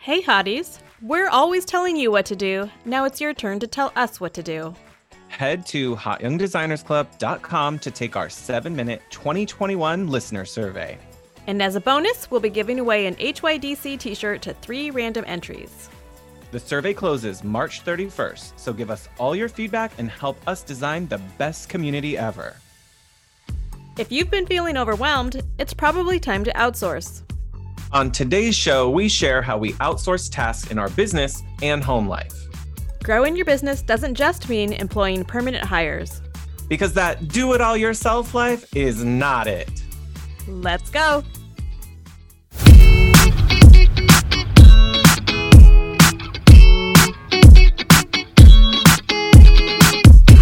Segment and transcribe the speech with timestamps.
[0.00, 0.78] Hey, hotties.
[1.02, 2.70] We're always telling you what to do.
[2.84, 4.74] Now it's your turn to tell us what to do.
[5.26, 10.98] Head to hotyoungdesignersclub.com to take our seven minute 2021 listener survey.
[11.48, 15.24] And as a bonus, we'll be giving away an HYDC t shirt to three random
[15.26, 15.90] entries.
[16.52, 21.08] The survey closes March 31st, so give us all your feedback and help us design
[21.08, 22.56] the best community ever.
[23.98, 27.22] If you've been feeling overwhelmed, it's probably time to outsource.
[27.90, 32.34] On today's show, we share how we outsource tasks in our business and home life.
[33.02, 36.20] Growing your business doesn't just mean employing permanent hires.
[36.68, 39.70] Because that do it all yourself life is not it.
[40.46, 41.24] Let's go.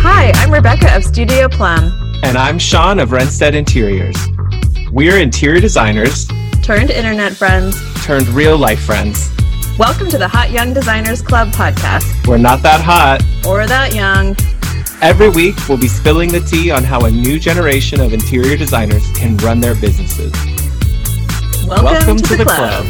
[0.03, 1.93] Hi, I'm Rebecca of Studio Plum.
[2.25, 4.17] And I'm Sean of Renstead Interiors.
[4.91, 6.27] We're interior designers
[6.67, 7.77] Turned internet friends.
[8.05, 9.31] turned real life friends.
[9.79, 12.27] Welcome to the Hot Young Designers Club podcast.
[12.27, 13.23] We're not that hot.
[13.47, 14.35] Or that young.
[15.01, 19.09] Every week, we'll be spilling the tea on how a new generation of interior designers
[19.13, 20.33] can run their businesses.
[21.69, 22.85] Welcome, to, the, club.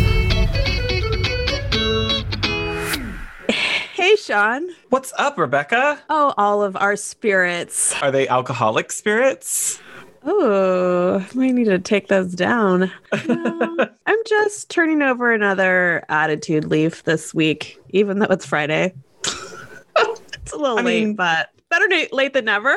[3.93, 4.71] Hey, Sean.
[4.89, 6.01] What's up, Rebecca?
[6.09, 7.95] Oh, all of our spirits.
[8.01, 9.81] Are they alcoholic spirits?
[10.29, 12.91] Oh, might need to take those down.
[13.29, 18.93] No, um, I'm just turning over another attitude leaf this week, even though it's Friday.
[19.25, 22.75] it's a little I late, mean- but better late than never.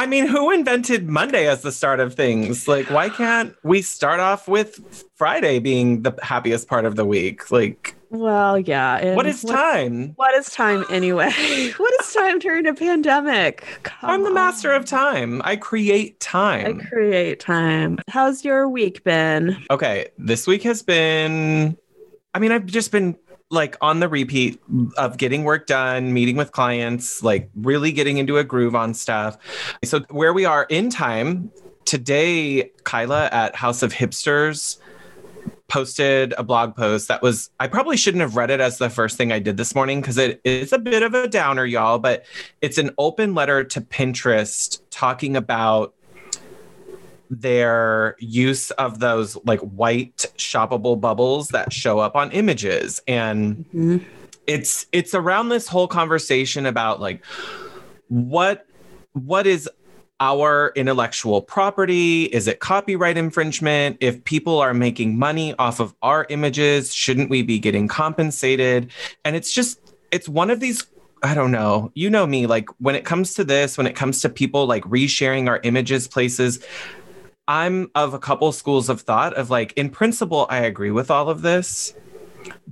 [0.00, 2.66] I mean, who invented Monday as the start of things?
[2.66, 7.50] Like, why can't we start off with Friday being the happiest part of the week?
[7.50, 8.96] Like, Well, yeah.
[8.96, 10.14] and what is time?
[10.16, 11.30] What is time anyway?
[11.76, 13.66] what is time during a pandemic?
[13.82, 14.76] Come I'm the master on.
[14.80, 15.42] of time.
[15.44, 16.80] I create time.
[16.80, 17.98] I create time.
[18.08, 19.62] How's your week been?
[19.70, 21.76] Okay, this week has been,
[22.32, 23.18] I mean, I've just been
[23.50, 24.60] like on the repeat
[24.96, 29.36] of getting work done, meeting with clients, like really getting into a groove on stuff.
[29.84, 31.50] So, where we are in time,
[31.84, 34.78] today, Kyla at House of Hipsters
[35.66, 39.16] posted a blog post that was, I probably shouldn't have read it as the first
[39.16, 42.26] thing I did this morning because it is a bit of a downer, y'all, but
[42.60, 45.94] it's an open letter to Pinterest talking about
[47.30, 54.04] their use of those like white shoppable bubbles that show up on images and Mhm.
[54.48, 57.24] it's it's around this whole conversation about like
[58.08, 58.66] what
[59.12, 59.68] what is
[60.18, 66.26] our intellectual property is it copyright infringement if people are making money off of our
[66.30, 68.90] images shouldn't we be getting compensated
[69.24, 69.78] and it's just
[70.10, 70.84] it's one of these
[71.22, 71.92] I don't know.
[71.94, 74.84] You know me, like when it comes to this, when it comes to people like
[74.84, 76.64] resharing our images places,
[77.50, 81.28] I'm of a couple schools of thought of like, in principle, I agree with all
[81.28, 81.92] of this.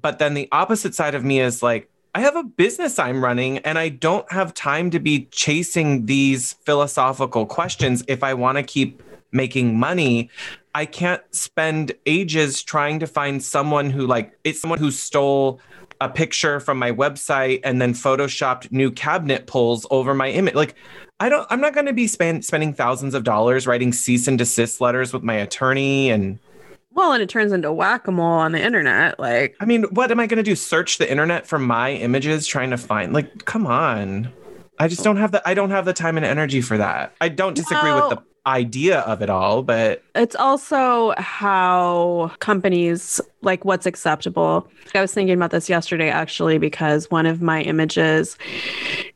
[0.01, 3.59] But then the opposite side of me is like, I have a business I'm running
[3.59, 8.63] and I don't have time to be chasing these philosophical questions if I want to
[8.63, 9.03] keep
[9.33, 10.31] making money.
[10.77, 15.61] I can't spend ages trying to find someone who like it's someone who stole
[16.01, 20.55] a picture from my website and then photoshopped new cabinet pulls over my image.
[20.55, 20.75] Like
[21.21, 24.39] I don't I'm not going to be spend, spending thousands of dollars writing cease and
[24.39, 26.39] desist letters with my attorney and
[26.93, 29.19] Well, and it turns into whack-a-mole on the internet.
[29.19, 30.55] Like, I mean, what am I going to do?
[30.55, 34.33] Search the internet for my images trying to find like come on.
[34.79, 35.05] I just oh.
[35.05, 37.15] don't have the I don't have the time and energy for that.
[37.21, 43.65] I don't disagree with the idea of it all, but it's also how companies like
[43.65, 44.67] what's acceptable.
[44.95, 48.37] I was thinking about this yesterday actually because one of my images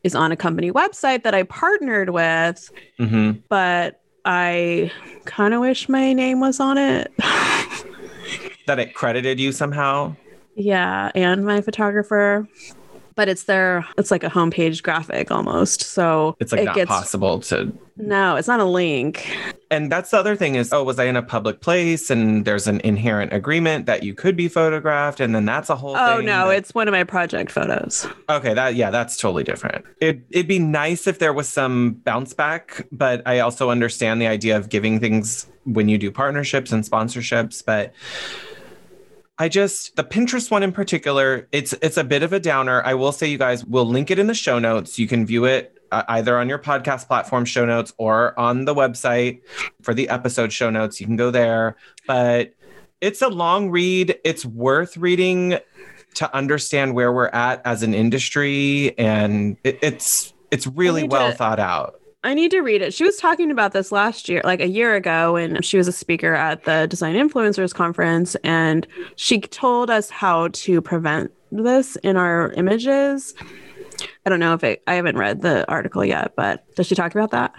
[0.05, 3.41] is on a company website that I partnered with, mhm.
[3.49, 4.93] but I
[5.25, 7.13] kind of wish my name was on it.
[8.67, 10.15] that it credited you somehow.
[10.55, 12.47] yeah, and my photographer.
[13.15, 15.83] But it's their it's like a homepage graphic almost.
[15.83, 19.31] So It's like it not gets possible to no, it's not a link.
[19.71, 22.67] and that's the other thing is oh was i in a public place and there's
[22.67, 26.49] an inherent agreement that you could be photographed and then that's a whole Oh no,
[26.49, 28.07] that- it's one of my project photos.
[28.31, 32.33] okay that yeah that's totally different it, it'd be nice if there was some bounce
[32.33, 36.85] back but i also understand the idea of giving things when you do partnerships and
[36.85, 37.93] sponsorships but
[39.39, 42.83] I just the Pinterest one in particular, it's it's a bit of a downer.
[42.85, 44.99] I will say, you guys, we'll link it in the show notes.
[44.99, 48.75] You can view it uh, either on your podcast platform show notes or on the
[48.75, 49.41] website
[49.83, 51.01] for the episode show notes.
[51.01, 51.77] You can go there,
[52.07, 52.55] but
[53.01, 54.19] it's a long read.
[54.23, 55.59] It's worth reading
[56.15, 61.37] to understand where we're at as an industry, and it, it's it's really well to-
[61.37, 62.02] thought out.
[62.25, 62.95] I need to read it.
[62.95, 65.93] She was talking about this last year, like a year ago, when she was a
[65.93, 68.37] speaker at the Design Influencers Conference.
[68.45, 68.87] And
[69.17, 73.35] she told us how to prevent this in our images.
[74.25, 77.13] I don't know if it, I haven't read the article yet, but does she talk
[77.15, 77.53] about that?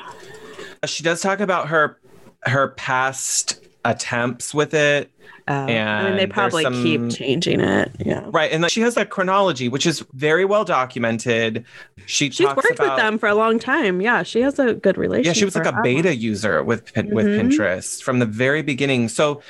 [0.86, 2.00] She does talk about her
[2.46, 5.10] her past attempts with it.
[5.46, 7.92] Um, I mean, they probably there's keep changing it.
[8.00, 8.24] Yeah.
[8.32, 8.50] Right.
[8.52, 11.66] And like, she has a chronology, which is very well documented.
[12.06, 14.00] She She's worked about, with them for a long time.
[14.00, 15.36] Yeah, she has a good relationship.
[15.36, 17.52] Yeah, she was like a beta user with with Mhm.
[17.52, 19.10] Pinterest from the very beginning.
[19.10, 19.42] So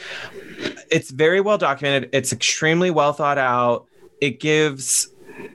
[0.89, 2.09] it's very well documented.
[2.11, 3.85] It's extremely well thought out.
[4.19, 5.09] It gives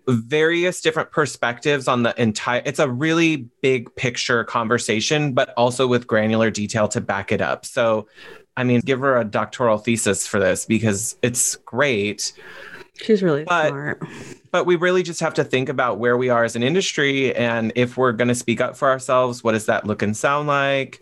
[0.06, 6.04] various different perspectives on the entire it's a really big picture conversation but also with
[6.06, 8.08] granular detail to back it up so
[8.58, 12.32] i mean give her a doctoral thesis for this because it's great
[13.00, 14.02] She's really But- smart.
[14.50, 17.70] but we really just have to think about where we are as an industry and
[17.76, 21.00] if we're going to speak up for ourselves what does that look and sound like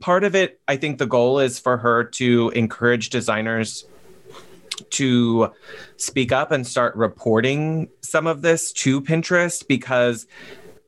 [0.00, 3.84] part of it i think the goal is for her to encourage designers
[4.90, 5.50] to
[5.96, 10.26] speak up and start reporting some of this to pinterest because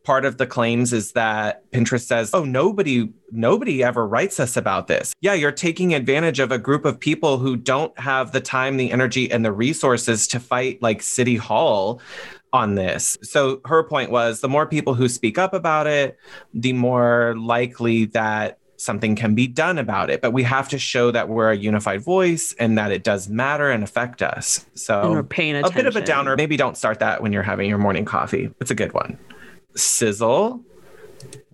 [0.08, 4.86] part of the claims is that pinterest says oh nobody nobody ever writes us about
[4.86, 8.78] this yeah you're taking advantage of a group of people who don't have the time
[8.78, 12.00] the energy and the resources to fight like city hall
[12.54, 16.16] on this so her point was the more people who speak up about it
[16.54, 21.10] the more likely that something can be done about it but we have to show
[21.10, 25.10] that we're a unified voice and that it does matter and affect us so and
[25.10, 26.34] we're paying a bit of a downer.
[26.34, 28.50] Maybe don't start that when you're having your morning coffee.
[28.60, 29.18] It's a good one.
[29.78, 30.62] Sizzle.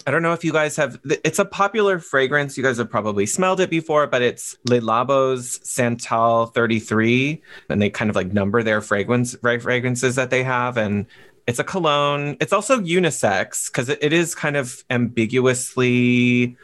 [0.06, 1.00] I don't know if you guys have.
[1.04, 2.58] It's a popular fragrance.
[2.58, 7.40] You guys have probably smelled it before, but it's Le Labo's Santal 33,
[7.70, 11.06] and they kind of like number their fragrance fragrances that they have, and
[11.46, 12.36] it's a cologne.
[12.40, 16.56] It's also unisex because it, is kind of ambiguously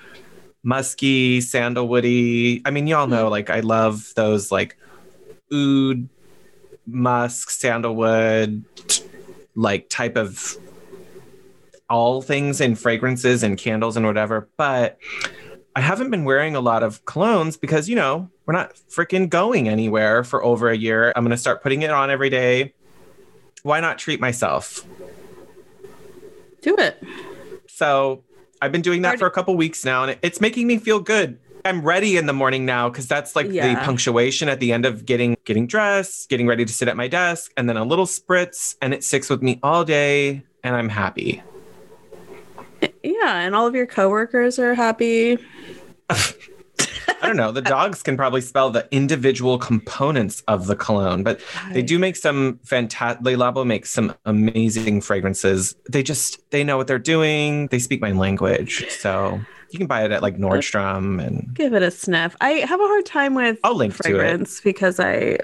[0.63, 2.61] musky, sandalwoody.
[2.67, 4.77] I mean, y'all know, like I love those like
[5.53, 6.09] oud,
[6.87, 8.65] musk, sandalwood,
[9.55, 10.57] like type of
[11.91, 14.49] all things in fragrances and candles and whatever.
[14.57, 14.99] But
[15.77, 19.69] I haven't been wearing a lot of colognes because, you know, we're not freaking going
[19.69, 21.13] anywhere for over a year.
[21.15, 22.75] I'm going to start putting it on every day.
[23.63, 24.87] Why not treat myself?
[26.63, 27.03] Do it.
[27.69, 28.25] So
[28.63, 31.39] I've been doing that for a couple weeks now, and it's making me feel good.
[31.65, 35.05] I'm ready in the morning now because that's like the punctuation at the end of
[35.05, 38.77] getting getting dressed, getting ready to sit at my desk, and then a little spritz,
[38.81, 41.43] and it sticks with me all day, and I'm happy.
[43.03, 45.39] Yeah, and all of your coworkers are happy.
[46.09, 47.53] I don't know.
[47.53, 51.41] The dogs can probably spell the individual components of the cologne, but
[51.73, 53.25] they do make some fantastic.
[53.25, 55.75] Le Labo makes some amazing fragrances.
[55.91, 57.67] They just they know what they're doing.
[57.69, 59.39] They speak my language, so
[59.71, 62.35] you can buy it at like Nordstrom and give it a sniff.
[62.41, 64.03] I have a hard time with I'll link to it.
[64.03, 65.37] fragrance because I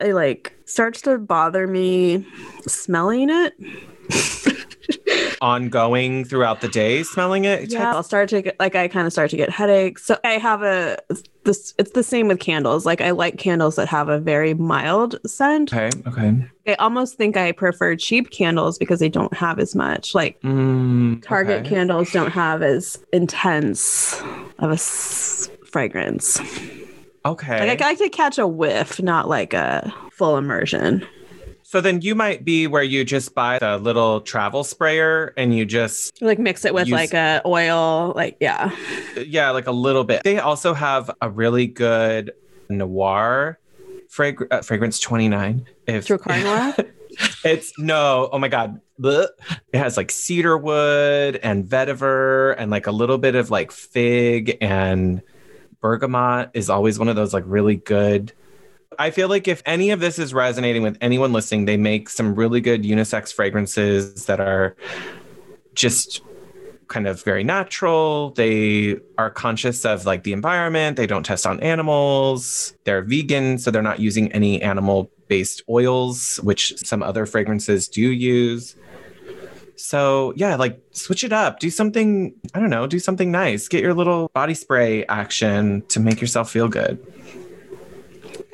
[0.00, 2.26] I like starts to bother me
[2.66, 3.54] smelling it.
[5.42, 7.70] ongoing throughout the day smelling it.
[7.72, 10.04] Yeah, I'll start to get like I kind of start to get headaches.
[10.04, 10.98] So I have a
[11.44, 12.86] this it's the same with candles.
[12.86, 15.72] Like I like candles that have a very mild scent.
[15.74, 15.90] Okay.
[16.06, 16.44] Okay.
[16.66, 20.14] I almost think I prefer cheap candles because they don't have as much.
[20.14, 21.68] Like Mm, Target okay.
[21.68, 24.20] candles don't have as intense
[24.58, 26.40] of a s- fragrance.
[27.24, 27.66] Okay.
[27.68, 31.06] Like I like to catch a whiff, not like a full immersion.
[31.68, 35.64] So then you might be where you just buy the little travel sprayer and you
[35.64, 38.70] just Like mix it with Use- like a oil, like yeah.
[39.16, 40.22] yeah, like a little bit.
[40.22, 42.30] They also have a really good
[42.68, 43.58] noir
[44.08, 45.66] frag- uh, fragrance 29.
[45.88, 46.06] If
[47.44, 48.80] it's no, oh my god.
[49.00, 49.26] Blech.
[49.72, 54.56] It has like cedar wood and vetiver and like a little bit of like fig
[54.60, 55.20] and
[55.80, 58.32] bergamot is always one of those like really good.
[58.98, 62.34] I feel like if any of this is resonating with anyone listening, they make some
[62.34, 64.76] really good unisex fragrances that are
[65.74, 66.22] just
[66.88, 68.30] kind of very natural.
[68.30, 70.96] They are conscious of like the environment.
[70.96, 72.74] They don't test on animals.
[72.84, 78.00] They're vegan, so they're not using any animal based oils, which some other fragrances do
[78.00, 78.76] use.
[79.76, 81.60] So, yeah, like switch it up.
[81.60, 83.68] Do something, I don't know, do something nice.
[83.68, 87.04] Get your little body spray action to make yourself feel good.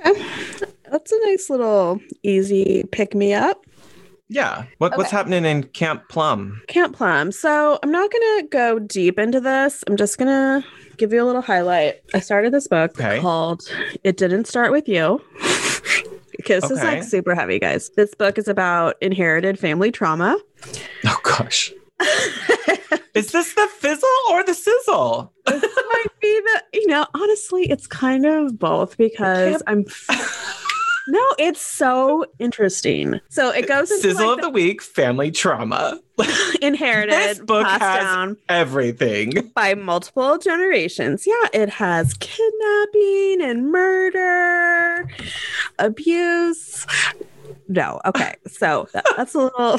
[0.91, 3.65] That's a nice little easy pick me up.
[4.29, 4.65] Yeah.
[4.79, 6.63] What, What's happening in Camp Plum?
[6.69, 7.33] Camp Plum.
[7.33, 9.85] So I'm not gonna go deep into this.
[9.87, 10.65] I'm just gonna
[10.97, 11.97] give you a little highlight.
[12.15, 13.21] I started this book Okay.
[13.21, 13.63] called
[14.05, 15.21] It Didn't Start With You.
[16.37, 16.95] because this is Okay.
[16.95, 17.91] like super heavy, guys.
[17.97, 20.39] This book is about inherited family trauma.
[21.07, 21.73] Oh, gosh.
[23.15, 25.33] Is this the fizzle or the sizzle?
[25.47, 29.85] this might be the, you know, honestly, it's kind of both because I'm.
[31.09, 33.21] No, it's so interesting.
[33.29, 35.99] So it goes into Sizzle like of the week, family trauma.
[36.63, 39.51] inherited, This book passed has- down Everything.
[39.53, 41.27] by multiple generations.
[41.27, 45.11] Yeah, it has kidnapping and murder,
[45.81, 46.87] abuse.
[47.67, 49.79] No, okay, so that- that's a little.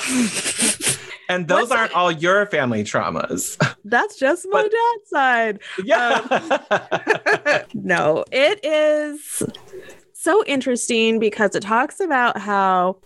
[1.29, 3.57] And those What's aren't all your family traumas.
[3.85, 5.59] that's just my But- dad's side.
[5.83, 6.57] Yeah.
[6.71, 9.43] Um, no, it is
[10.13, 12.97] so interesting because it talks about how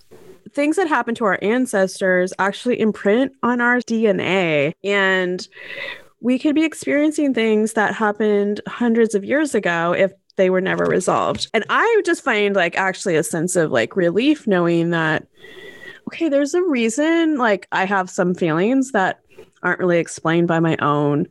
[0.54, 4.74] things that happen to our ancestors actually imprint on our DNA.
[4.84, 5.48] And
[6.22, 10.86] we could be experiencing things that happened hundreds of years ago if they were never
[10.86, 11.48] resolved.
[11.54, 15.28] And I just find like actually a sense of like relief knowing that,
[16.08, 19.20] okay, there's a reason like I have some feelings that
[19.62, 21.28] aren't really explained by my own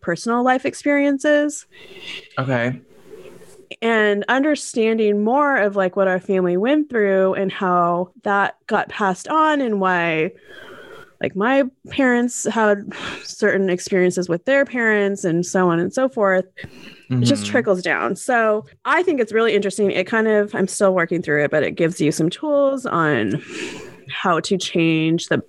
[0.00, 1.66] personal life experiences
[2.38, 2.80] okay.
[3.82, 9.28] and understanding more of like what our family went through and how that got passed
[9.28, 10.30] on and why
[11.20, 12.92] like my parents had
[13.24, 16.44] certain experiences with their parents and so on and so forth
[17.10, 17.48] it just Mhm.
[17.50, 21.44] trickles down so i think it's really interesting it kind of i'm still working through
[21.44, 23.40] it but it gives you some tools on
[24.08, 25.42] how to change the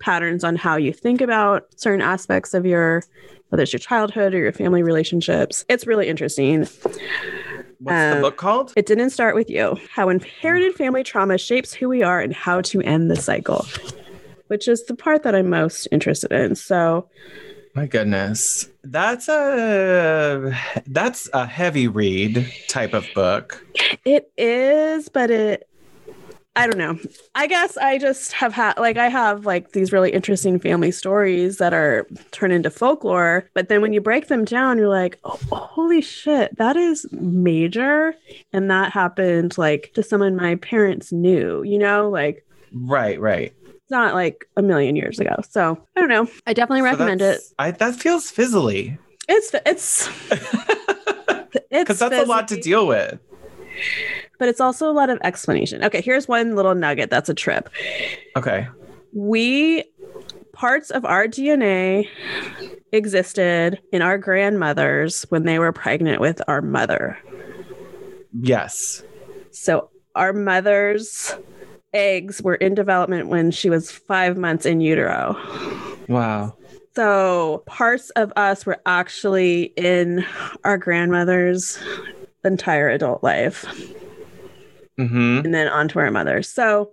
[0.00, 3.02] patterns on how you think about certain aspects of your
[3.50, 6.66] whether it's your childhood or your family relationships it's really interesting
[7.78, 8.72] What's the Um, book called?
[8.76, 9.76] it didn't start with you.
[9.90, 13.66] How inherited family trauma shapes who we are and how to end the cycle,
[14.46, 16.54] which is the part that I'm most interested in.
[16.54, 17.08] So,
[17.74, 18.68] My goodness.
[18.84, 20.54] That's a
[20.86, 23.64] that's a heavy read type of book.
[24.04, 25.68] it is, but it,
[26.54, 26.98] I don't know.
[27.34, 31.56] I guess I just have had, like, I have like these really interesting family stories
[31.58, 33.48] that are turned into folklore.
[33.54, 38.14] But then when you break them down, you're like, oh, holy shit, that is major.
[38.52, 43.54] And that happened like to someone my parents knew, you know, like, Right, right.
[43.92, 45.36] Not like a million years ago.
[45.48, 46.26] So I don't know.
[46.48, 47.40] I definitely recommend So it.
[47.60, 53.20] I, that feels fizzly It's it's it's because that's a lot to deal with.
[54.40, 55.84] but it's also a lot of explanation.
[55.84, 57.10] Okay, here's one little nugget.
[57.10, 57.68] That's a trip.
[58.36, 58.66] Okay.
[59.12, 59.84] We
[60.52, 62.08] parts of our DNA
[62.92, 67.18] existed in our grandmothers when they were pregnant with our mother.
[68.40, 69.02] Yes.
[69.50, 71.34] So our mother's
[71.94, 75.36] eggs were in development when she was five months in utero.
[76.08, 76.56] Wow.
[76.94, 80.24] So parts of us were actually in
[80.64, 81.78] our grandmother's
[82.44, 83.64] entire adult life
[84.96, 86.48] hmm and then onto our mothers.
[86.48, 86.90] So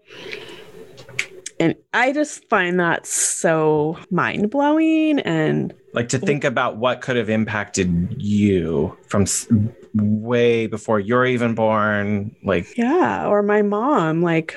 [1.59, 7.17] and I just find that so mind blowing and Like to think about what could
[7.17, 9.47] have impacted you from s-
[9.95, 12.33] way before you're even born.
[12.45, 14.55] Like, yeah, or my mom, like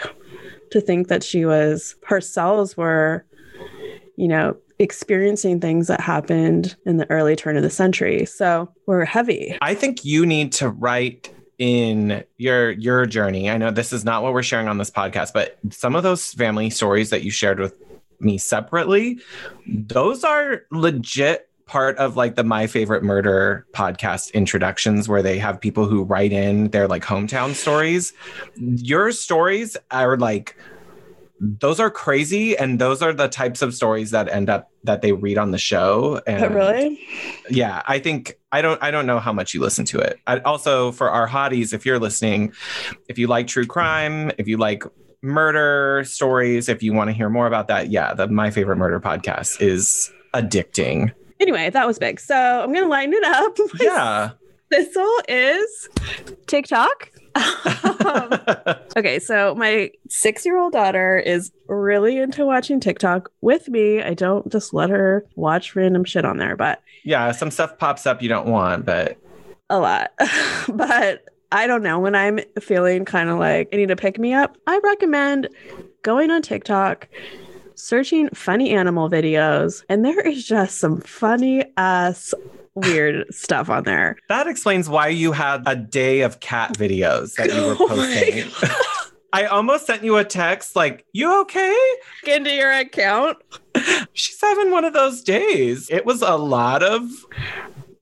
[0.72, 3.24] to think that she was her cells were,
[4.16, 8.24] you know, experiencing things that happened in the early turn of the century.
[8.26, 9.56] So we're heavy.
[9.62, 13.48] I think you need to write in your your journey.
[13.48, 16.32] I know this is not what we're sharing on this podcast, but some of those
[16.32, 17.74] family stories that you shared with
[18.18, 19.20] me separately,
[19.66, 25.60] those are legit part of like the my favorite murder podcast introductions where they have
[25.60, 28.12] people who write in their like hometown stories.
[28.56, 30.56] Your stories are like
[31.44, 35.10] those are crazy and those are the types of stories that end up that they
[35.10, 37.00] read on the show and But really?
[37.50, 40.38] yeah i think i don't i don't know how much you listen to it I,
[40.38, 42.52] also for our hotties if you're listening
[43.08, 44.84] if you like true crime if you like
[45.20, 49.00] murder stories if you want to hear more about that yeah the my favorite murder
[49.00, 52.20] podcast is addicting Anyway, that was big.
[52.20, 53.58] So I'm gonna lighten it up.
[53.80, 54.30] yeah
[54.70, 55.88] This all is
[56.46, 57.10] TikTok.
[57.34, 58.30] Um,
[58.96, 64.00] okay, so my six year old daughter is really into watching TikTok with me.
[64.00, 68.06] I don't just let her watch random shit on there, but yeah some stuff pops
[68.06, 69.18] up you don't want but
[69.68, 70.12] a lot.
[70.68, 71.98] but I don't know.
[71.98, 75.48] When I'm feeling kind of like I need to pick me up, I recommend
[76.02, 77.08] going on TikTok,
[77.74, 82.34] searching funny animal videos, and there is just some funny ass
[82.74, 84.16] weird stuff on there.
[84.28, 88.50] that explains why you had a day of cat videos that you were Oh posting
[89.34, 91.74] I almost sent you a text like, you okay?
[92.26, 93.38] Into your account.
[94.12, 95.88] She's having one of those days.
[95.90, 97.08] It was a lot of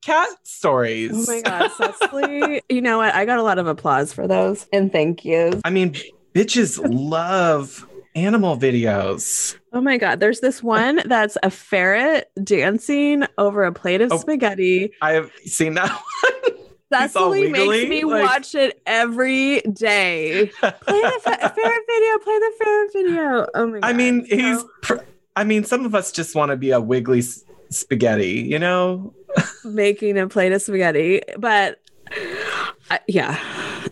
[0.02, 1.28] cat stories.
[1.28, 2.62] Oh my god, Cecily.
[2.68, 3.14] you know what?
[3.14, 5.60] I got a lot of applause for those and thank yous.
[5.64, 5.94] I mean,
[6.34, 9.56] bitches love animal videos.
[9.72, 14.18] Oh my god, there's this one that's a ferret dancing over a plate of Oh.
[14.18, 14.92] spaghetti.
[15.00, 15.90] I've seen that
[16.22, 16.56] one.
[16.92, 20.50] Cecily makes me like- watch it every day.
[20.60, 22.18] Play the fe- ferret video.
[22.18, 23.46] Play the ferret video.
[23.54, 23.84] Oh my god.
[23.88, 24.64] I mean, he's.
[24.82, 24.98] Pr-
[25.36, 27.22] I mean, some of us just want to be a wiggly
[27.70, 29.14] spaghetti, you know?
[29.64, 31.78] making a plate of spaghetti, but
[32.90, 33.38] I, yeah,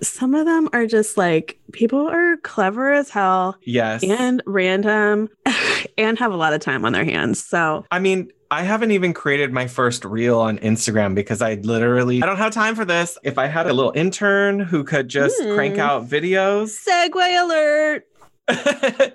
[0.03, 4.03] some of them are just like people are clever as hell Yes.
[4.03, 5.29] and random
[5.99, 7.43] and have a lot of time on their hands.
[7.45, 12.23] So I mean, I haven't even created my first reel on Instagram because I literally
[12.23, 13.17] I don't have time for this.
[13.23, 15.55] If I had a little intern who could just Hmm.
[15.55, 16.75] crank out videos.
[16.85, 18.05] segue alert.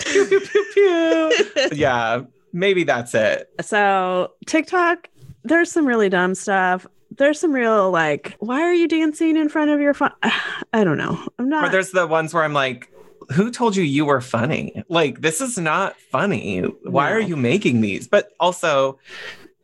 [0.00, 1.68] pew, pew, pew, pew.
[1.72, 3.48] Yeah, maybe that's it.
[3.60, 5.08] so TikTok,
[5.44, 6.86] there's some really dumb stuff.
[7.18, 10.10] There's some real like, why are you dancing in front of your phone?
[10.72, 11.20] I don't know.
[11.38, 11.64] I'm not.
[11.64, 12.90] Or there's the ones where I'm like,
[13.32, 14.82] who told you you were funny?
[14.88, 16.60] Like, this is not funny.
[16.60, 18.08] Why are you making these?
[18.08, 18.98] But also,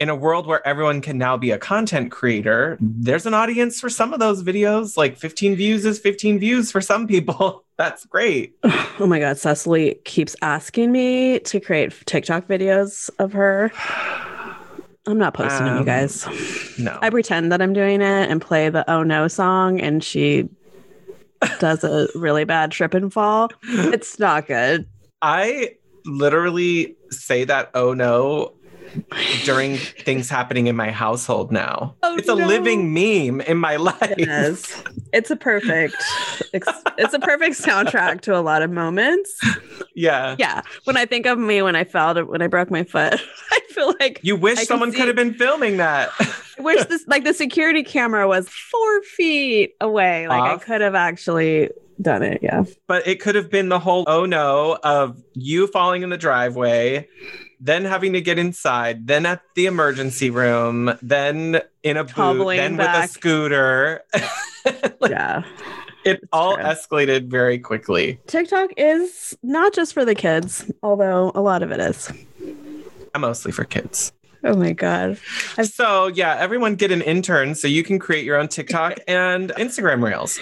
[0.00, 3.88] in a world where everyone can now be a content creator, there's an audience for
[3.88, 4.96] some of those videos.
[4.96, 7.64] Like 15 views is 15 views for some people.
[7.76, 8.56] That's great.
[9.00, 13.72] Oh my god, Cecily keeps asking me to create TikTok videos of her.
[15.06, 16.26] I'm not posting them, you Um, guys.
[16.78, 16.98] No.
[17.02, 20.48] I pretend that I'm doing it and play the Oh No song, and she
[21.58, 23.50] does a really bad trip and fall.
[23.64, 24.86] It's not good.
[25.20, 25.74] I
[26.06, 28.54] literally say that, oh no,
[29.44, 31.94] during things happening in my household now.
[32.02, 32.46] Oh, it's a no.
[32.46, 34.14] living meme in my life.
[34.18, 34.82] Is.
[35.12, 35.94] It's a perfect.
[36.52, 39.38] It's, a perfect soundtrack to a lot of moments.
[39.94, 40.36] Yeah.
[40.38, 40.62] Yeah.
[40.84, 43.20] When I think of me when I fell to, when I broke my foot,
[43.52, 46.10] I feel like You wish I someone see- could have been filming that.
[46.18, 50.28] I wish this like the security camera was four feet away.
[50.28, 50.60] Like Off.
[50.60, 51.70] I could have actually
[52.00, 52.40] done it.
[52.42, 52.64] Yeah.
[52.88, 57.08] but it could have been the whole oh no of you falling in the driveway,
[57.64, 62.76] then having to get inside, then at the emergency room, then in a boot, then
[62.76, 63.10] with a back.
[63.10, 64.02] scooter.
[65.06, 65.42] Yeah.
[66.06, 66.64] it all true.
[66.64, 68.18] escalated very quickly.
[68.26, 72.10] TikTok is not just for the kids, although a lot of it is.
[73.14, 74.12] I'm Mostly for kids.
[74.44, 75.18] Oh my god.
[75.56, 79.50] I've- So yeah, everyone get an intern so you can create your own TikTok and
[79.56, 80.38] Instagram reels.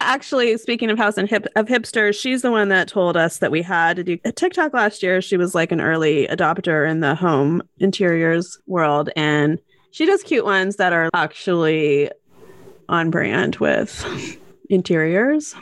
[0.00, 3.50] Actually, speaking of house and hip of hipsters, she's the one that told us that
[3.50, 5.20] we had to do a TikTok last year.
[5.22, 9.58] She was like an early adopter in the home interiors world, and
[9.90, 12.10] she does cute ones that are actually
[12.88, 14.04] on brand with
[14.70, 15.54] interiors.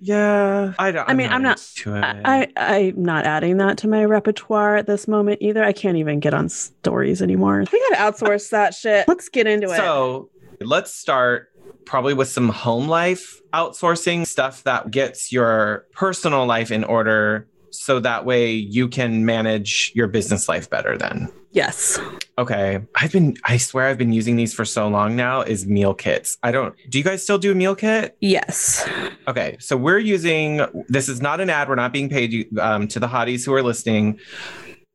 [0.00, 1.08] Yeah, I don't.
[1.08, 2.02] I mean, I'm not- into.
[2.24, 5.62] I, I I'm not adding that to my repertoire at this moment either.
[5.64, 7.64] I can't even get on stories anymore.
[7.72, 9.08] We gotta outsource that shit.
[9.08, 9.76] Let's get into it.
[9.76, 10.30] So
[10.60, 11.48] let's start
[11.84, 18.00] probably with some home life outsourcing stuff that gets your personal life in order so
[18.00, 21.30] that way you can manage your business life better then.
[21.52, 21.98] Yes.
[22.36, 22.80] Okay.
[22.96, 26.36] I've been I swear I've been using these for so long now is meal kits.
[26.42, 28.16] I don't do you guys still do a meal kit?
[28.20, 28.86] Yes.
[29.26, 31.68] Okay, so we're using this is not an ad.
[31.68, 34.18] We're not being paid um, to the hotties who are listening.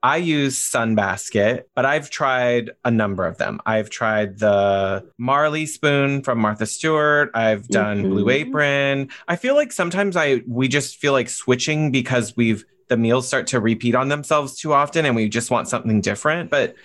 [0.03, 3.59] I use Sunbasket, but I've tried a number of them.
[3.65, 7.29] I've tried the Marley spoon from Martha Stewart.
[7.35, 8.33] I've done Blue Mhm.
[8.33, 9.09] Apron.
[9.27, 13.47] I feel like sometimes I we just feel like switching because we've the meals start
[13.47, 16.49] to repeat on themselves too often and we just want something different.
[16.49, 16.75] But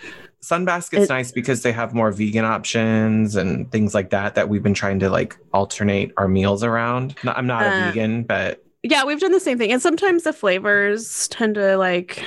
[0.41, 4.63] Sunbasket's It- nice because they have more vegan options and things like that that we've
[4.63, 7.15] been trying to like alternate our meals around.
[7.25, 9.71] I'm not a Uh, vegan, but Yeah, we've done the same thing.
[9.71, 12.23] And sometimes the flavors tend to like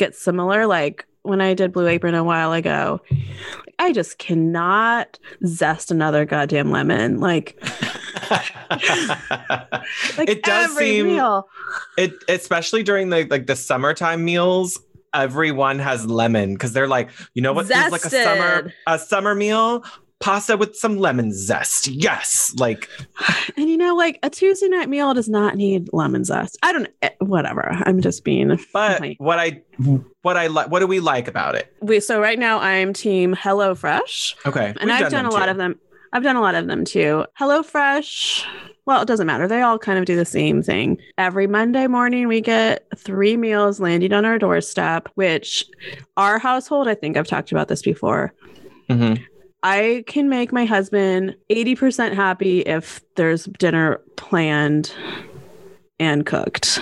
[0.00, 0.66] get similar.
[0.66, 3.00] Like when I did Blue Apron a while ago,
[3.78, 7.20] I just cannot zest another goddamn lemon.
[7.20, 7.56] Like,
[10.18, 11.48] like it does seem meal.
[11.96, 14.78] it especially during the like the summertime meals
[15.12, 19.34] everyone has lemon because they're like you know what feels like a summer a summer
[19.34, 19.84] meal
[20.20, 22.88] pasta with some lemon zest yes like
[23.56, 26.56] And you know, like a Tuesday night meal does not need lemon zest.
[26.62, 27.76] I don't eh, whatever.
[27.84, 29.60] I'm just being but what i
[30.22, 33.34] what i like what do we like about it we so right now I'm team
[33.34, 34.46] HelloFresh.
[34.46, 35.78] okay and I've done, a lot of them.
[36.12, 37.24] I've done a lot of them too.
[37.40, 38.44] HelloFresh.
[38.86, 39.46] Well, it doesn't matter.
[39.46, 40.98] They all kind of do the same thing.
[41.18, 45.64] Every Monday morning, we get three meals landing on our doorstep, which
[46.16, 48.32] our household, I think I've talked about this before.
[48.88, 49.22] Mhm.
[49.62, 54.92] I can make my husband 80% happy if there's dinner planned
[55.98, 56.80] and cooked.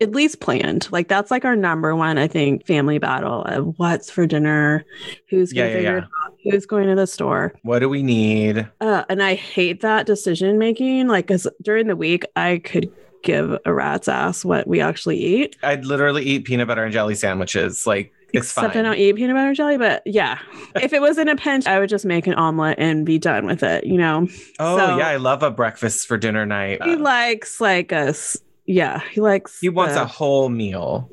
[0.00, 0.88] At least planned.
[0.92, 4.84] Like that's like our number one, I think, family battle of what's for dinner,
[5.28, 5.98] who's gonna Yeah, yeah, figure yeah.
[5.98, 7.52] it out, who's going to the store.
[7.62, 11.08] what do we need Uh, and I hate that decision making.
[11.08, 12.90] Like, cause during the week, I could
[13.22, 15.56] give a rat's ass what we actually eat.
[15.62, 17.86] I'd literally eat peanut butter and jelly sandwiches.
[17.86, 18.84] Like it's Except fine.
[18.84, 20.38] I don't eat peanut butter and jelly, but yeah.
[20.76, 23.46] if it was in a pinch, I would just make an omelet and be done
[23.46, 24.26] with it, you know?
[24.58, 26.82] oh so- yeah, I love a breakfast for dinner night.
[26.82, 28.14] He likes like a,
[28.66, 31.08] yeah, he likes, he wants the- a whole meal.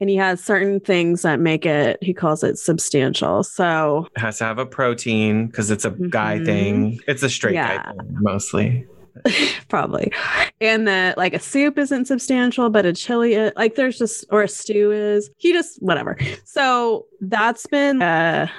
[0.00, 3.44] and he has certain things that make it, he calls it substantial.
[3.44, 6.44] So It has to have a protein because it's a guy Mhm.
[6.44, 7.00] thing.
[7.06, 7.76] It's a straight Yeah.
[7.84, 8.86] guy thing mostly.
[9.68, 10.12] probably.
[10.60, 14.42] And that like a soup isn't substantial, but a chili, i- like there's just, or
[14.42, 16.16] a stew is, he just, whatever.
[16.44, 18.50] So that's been a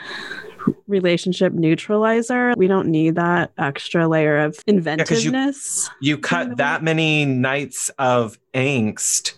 [0.88, 2.54] relationship neutralizer.
[2.58, 5.90] We don't need that extra layer of you- inventiveness.
[6.02, 9.34] You the cut that many nights of angst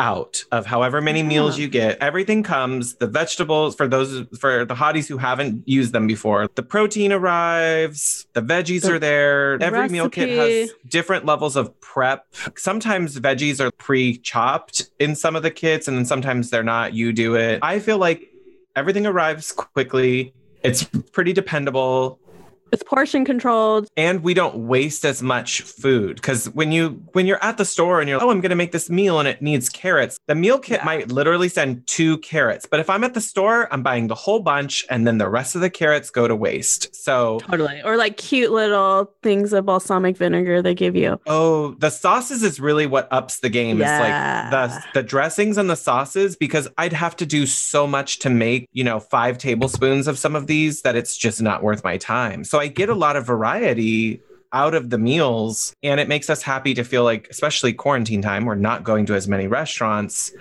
[0.00, 1.98] out of however many meals you get.
[1.98, 6.48] Everything comes, the vegetables for those for the hotties who haven't used them before.
[6.54, 9.62] The protein arrives, the veggies The are there.
[9.62, 12.26] Every meal kit has different levels of prep.
[12.56, 16.94] Sometimes veggies are pre-chopped in some of the kits and then sometimes they're not.
[16.94, 17.58] You do it.
[17.62, 18.32] I feel like
[18.74, 20.32] everything arrives quickly.
[20.62, 22.18] It's pretty dependable
[22.72, 23.88] It's portion controlled.
[23.96, 28.00] and we don't waste as much food because when you when you're at the store
[28.00, 30.34] and you're like, oh i'm going to make this meal and it needs carrots the
[30.34, 30.84] meal kit Yeah.
[30.84, 34.40] might literally send two carrots but if i'm at the store i'm buying the whole
[34.40, 37.82] bunch and then the rest of the carrots go to waste so Totally.
[37.82, 41.20] Or like cute little things of balsamic vinegar they give you.
[41.26, 44.46] oh the sauces is really what ups the game Yeah.
[44.46, 48.18] it's like the the dressings and the sauces because i'd have to do so much
[48.20, 51.82] to make you know five tablespoons of some of these that it's just not worth
[51.82, 54.20] my time so i get a lot of variety
[54.52, 58.44] out of the meals and it makes us happy to feel like especially quarantine time
[58.44, 60.32] we're not going to as many restaurants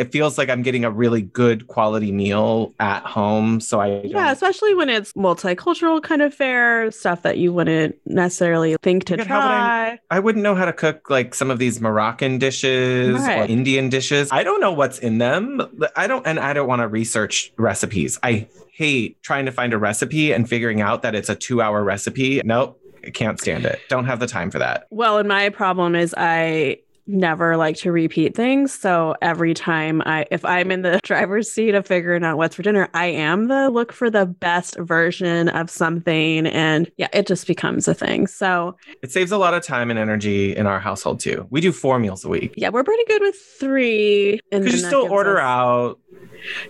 [0.00, 4.32] it feels like i'm getting a really good quality meal at home so i Yeah,
[4.32, 9.38] especially when it's multicultural kind of fare, stuff that you wouldn't necessarily think to how
[9.40, 9.58] would I-
[9.90, 9.98] try.
[10.10, 14.28] I wouldn't know how to cook like some of these Moroccan dishes or Indian dishes.
[14.32, 15.60] I don't know what's in them.
[15.96, 18.18] I don't, and I don't want to research recipes.
[18.22, 21.82] I hate trying to find a recipe and figuring out that it's a two hour
[21.84, 22.40] recipe.
[22.44, 23.80] Nope, I can't stand it.
[23.88, 24.86] Don't have the time for that.
[24.90, 26.78] Well, and my problem is I
[27.12, 28.72] never like to repeat things.
[28.72, 32.62] So every time I, if I'm in the driver's seat of figuring out what's for
[32.62, 36.46] dinner, I am the look for the best version of something.
[36.46, 38.26] And yeah, it just becomes a thing.
[38.26, 41.46] So It saves a lot of time and energy in our household too.
[41.50, 42.54] We do four meals a week.
[42.56, 44.40] yeah, we're pretty good with three.
[44.52, 45.98] And Because you still order us- out.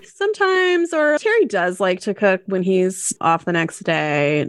[0.02, 4.48] sometimes, or Terry does like to cook when he's off the next day.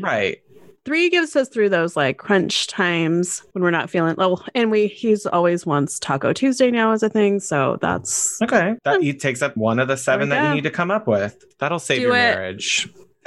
[0.00, 0.38] Right.
[0.84, 4.86] Three gives us through those like crunch times when we're not feeling oh and we
[4.86, 8.74] he's always wants taco tuesday now as a thing so that's Okay.
[8.84, 11.44] That he takes up one of the seven that you need to come up with.
[11.58, 12.18] That'll save Do your it.
[12.18, 12.88] marriage.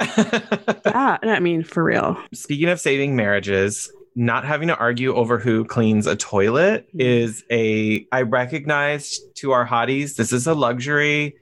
[0.86, 5.64] yeah i mean for real Speaking of saving marriages, not having to argue over who
[5.64, 7.00] cleans a toilet Mhm.
[7.00, 11.34] is a, I recognize to our hotties, this is a luxury.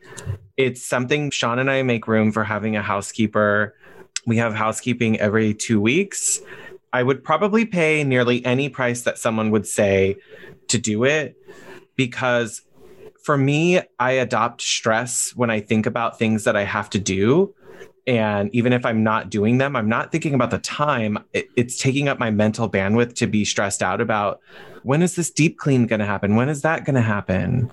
[0.56, 3.74] It's something Sean and I make room for having a housekeeper.
[4.26, 6.40] We have housekeeping every two weeks.
[6.92, 10.16] I would probably pay nearly any price that someone would say
[10.68, 11.36] to do it
[11.94, 12.62] because
[13.22, 17.54] for me, I adopt stress when I think about things that I have to do.
[18.06, 21.18] And even if I'm not doing them, I'm not thinking about the time.
[21.32, 24.40] It- it's taking up my mental bandwidth to be stressed out about
[24.84, 26.36] when is this deep clean going to happen?
[26.36, 27.72] When is that going to happen?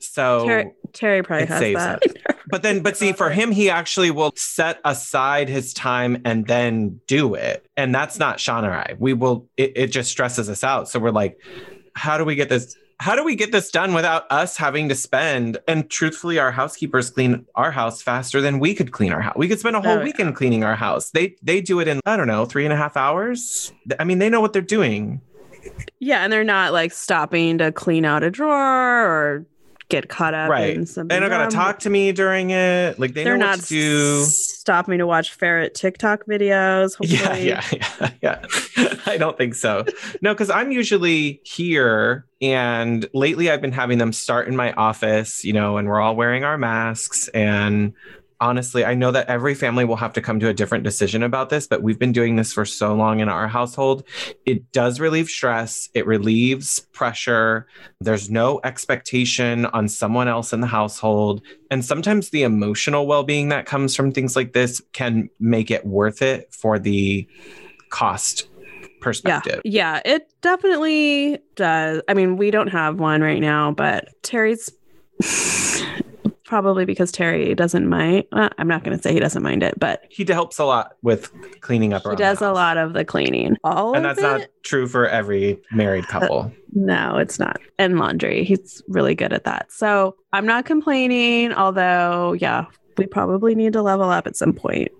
[0.00, 2.02] So, terry, terry probably has saves that
[2.50, 7.00] but then, but see, for him, he actually will set aside his time and then
[7.06, 7.66] do it.
[7.76, 8.94] And that's not Sean or I.
[8.98, 10.88] We will, it, it just stresses us out.
[10.88, 11.38] So we're like,
[11.94, 12.74] how do we get this?
[13.00, 15.58] How do we get this done without us having to spend?
[15.68, 19.34] And truthfully, our housekeepers clean our house faster than we could clean our house.
[19.36, 20.04] We could spend a whole Oh, yeah.
[20.04, 21.10] weekend cleaning our house.
[21.10, 23.72] They they do it in I don't know three and a half hours.
[24.00, 25.20] I mean, they know what they're doing.
[26.00, 29.46] yeah and they're not like stopping to clean out a drawer or
[29.88, 30.76] get caught up Right.
[30.76, 32.98] in something They don't gotta talk to me during it.
[32.98, 34.22] Like they they're know not what to do.
[34.22, 38.94] s- stopping to watch ferret tiktok videos Yeah, yeah, yeah, yeah.
[39.06, 39.86] I don't think so.
[40.20, 45.42] No, because I'm usually here, and lately I've been having them start in my office,
[45.44, 47.28] you know, and we're all wearing our masks.
[47.28, 47.94] And
[48.40, 51.50] honestly, I know that every family will have to come to a different decision about
[51.50, 54.04] this, but we've been doing this for so long in our household.
[54.46, 57.66] It does relieve stress, it relieves pressure.
[58.00, 61.42] There's no expectation on someone else in the household.
[61.70, 65.84] And sometimes the emotional well being that comes from things like this can make it
[65.86, 67.26] worth it for the
[67.90, 69.60] cost yeah perspective.
[69.64, 74.70] yeah it definitely does i mean we don't have one right now but terry's
[76.48, 78.24] probably because Terry doesn't mind.
[78.32, 80.96] Uh, I'm not going to say he doesn't mind it, but He helps a lot
[81.02, 81.30] with
[81.60, 82.02] cleaning up.
[82.08, 83.56] he does a lot of the cleaning.
[83.64, 86.50] All and of that's not true for every married couple.
[86.72, 87.60] No, it's not.
[87.78, 88.44] And laundry.
[88.44, 89.70] He's really good at that.
[89.70, 92.64] So I'm not complaining, although, yeah,
[92.96, 94.90] we probably need to level up at some point.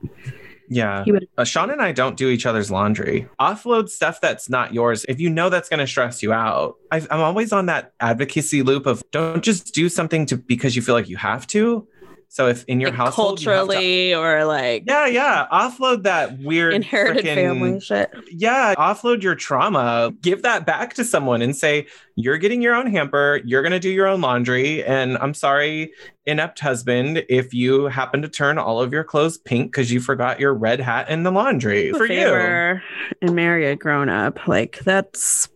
[0.69, 1.05] Yeah.
[1.05, 3.29] He would Uh, Sean and I don't do each other's laundry.
[3.41, 5.05] Offload stuff that's not yours.
[5.09, 8.63] If you know that's going to stress you out, i I'm always on that advocacy
[8.63, 11.87] loop of don't just do something to because you feel like you have to.
[12.31, 16.39] So if in your like, household, you to- culturally or like yeah, yeah, offload that
[16.39, 18.11] weird inherited frickin- family shit.
[18.31, 20.13] Yeah, offload your trauma.
[20.21, 21.87] Give that back to someone and say,
[22.17, 23.41] you're getting your own hamper.
[23.45, 24.85] You're going to do your own laundry.
[24.85, 25.91] And I'm sorry,
[26.27, 30.39] inept husband, if you happen to turn all of your clothes pink because you forgot
[30.39, 32.81] your red hat in the laundry for you.
[33.23, 34.47] and marry a grown up.
[34.47, 35.49] Like that's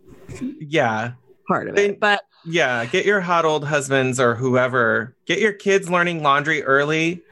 [0.58, 1.12] Yeah.
[1.48, 2.00] part of They- it.
[2.00, 2.84] But Yeah.
[2.86, 7.22] Get your hot old husbands or whoever, get your kids learning laundry early.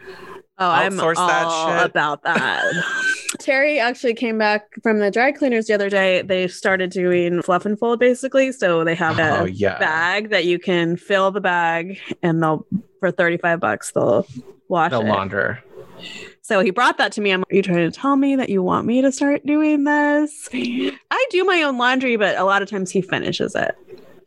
[0.59, 1.91] oh, I'm outsource that all shit.
[1.91, 2.65] about that.
[3.39, 6.21] Terry actually came back from the dry cleaners the other day.
[6.23, 8.53] They started doing fluff and fold basically.
[8.53, 9.79] So they have a Oh, yeah.
[9.79, 12.67] bag that you can fill the bag and they'll
[12.99, 14.27] for 35 bucks they'll
[14.69, 15.07] wash The it.
[15.07, 15.63] launder.
[16.43, 17.31] So he brought that to me.
[17.31, 19.85] I'm like, Are you trying to tell me that you want me to start doing
[19.85, 20.49] this?
[20.53, 23.75] I do my own laundry, but a lot of times he finishes it.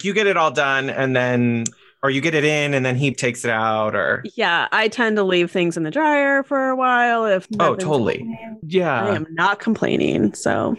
[0.02, 1.66] You get it all done and then,
[2.02, 5.16] or you get it in and then he takes it out or, Yeah, I tend
[5.18, 8.28] to leave things in the dryer for a while if Oh, totally.
[8.64, 9.04] yeah.
[9.06, 10.76] I am not complaining, so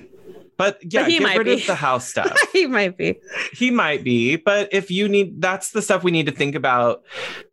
[0.59, 1.55] But yeah, he get might rid be.
[1.55, 2.38] of the house stuff.
[2.53, 3.18] he might be.
[3.53, 7.03] he might be, but if you need, that's the stuff we need to think about.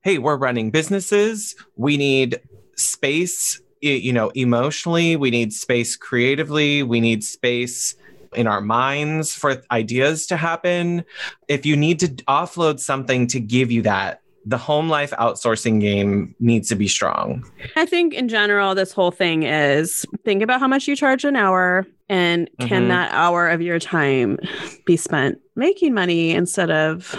[0.04, 1.56] Hey, we're running businesses.
[1.78, 2.42] We need
[2.76, 5.16] space, you know, emotionally.
[5.16, 6.84] We need space creatively.
[6.84, 7.96] We need space
[8.34, 11.04] in our minds for ideas to happen.
[11.48, 16.34] If you need to offload something to give you that, the home life outsourcing game
[16.40, 17.46] needs to be strong.
[17.76, 21.36] I think in general, this whole thing is think about how much you charge an
[21.36, 22.88] hour and can Mhm.
[22.90, 24.40] that hour of your time
[24.86, 27.16] be spent making money instead of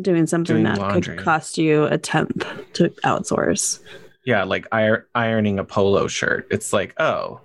[0.00, 1.16] doing something Doing that laundry.
[1.16, 3.80] could cost you a tenth to outsource.
[4.24, 6.46] Yeah, like ir- ironing a polo shirt.
[6.50, 7.40] It's like, oh,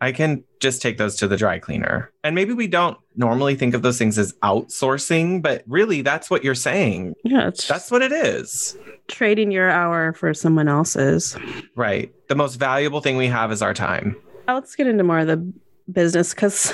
[0.00, 2.10] I can just take those to the dry cleaner.
[2.22, 6.44] And maybe we don't normally think of those things as outsourcing, but really that's what
[6.44, 7.14] you're saying.
[7.24, 8.76] Yeah, it's That's what it is.
[9.08, 11.36] trading your hour for someone else's.
[11.76, 12.12] Right.
[12.28, 14.16] The most valuable thing we have is our time.
[14.46, 15.52] Now Let's get into more of the
[15.90, 16.72] business because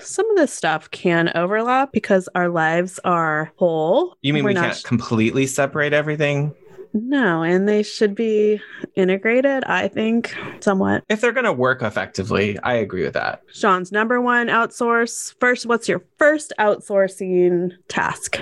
[0.00, 4.16] some of this stuff can overlap because our lives are whole.
[4.22, 6.54] You mean We're we not- can't completely separate everything?
[6.92, 8.60] No, and they should be
[8.94, 11.04] integrated, I think, somewhat.
[11.08, 13.42] If they're going to work effectively, I agree with that.
[13.52, 15.34] Sean's number one outsource.
[15.40, 18.40] First, what's your first outsourcing task?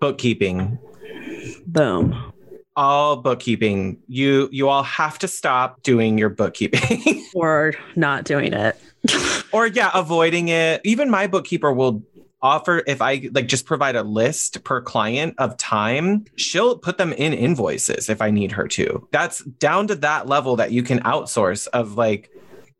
[0.00, 0.78] Bookkeeping.
[1.66, 2.32] Boom.
[2.74, 3.98] All bookkeeping.
[4.06, 7.24] You you all have to stop doing your bookkeeping.
[7.34, 8.80] Or not doing it.
[9.52, 12.02] or yeah avoiding it even my bookkeeper will
[12.42, 17.12] offer if i like just provide a list per client of time she'll put them
[17.14, 21.00] in invoices if i need her to that's down to that level that you can
[21.00, 22.30] outsource of like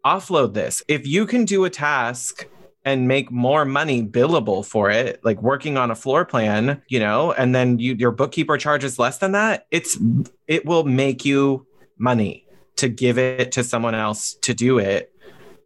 [0.05, 2.47] offload this if you can do a task
[2.85, 7.33] and make more money billable for it like working on a floor plan you know
[7.33, 9.99] and then you your bookkeeper charges less than that it's
[10.47, 11.66] it will make you
[11.99, 15.12] money to give it to someone else to do it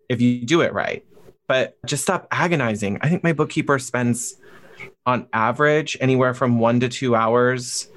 [0.08, 1.04] if you do it right.
[1.50, 2.98] But just stop agonizing.
[3.00, 4.36] I think my bookkeeper spends
[5.04, 7.88] on average anywhere from one to two hours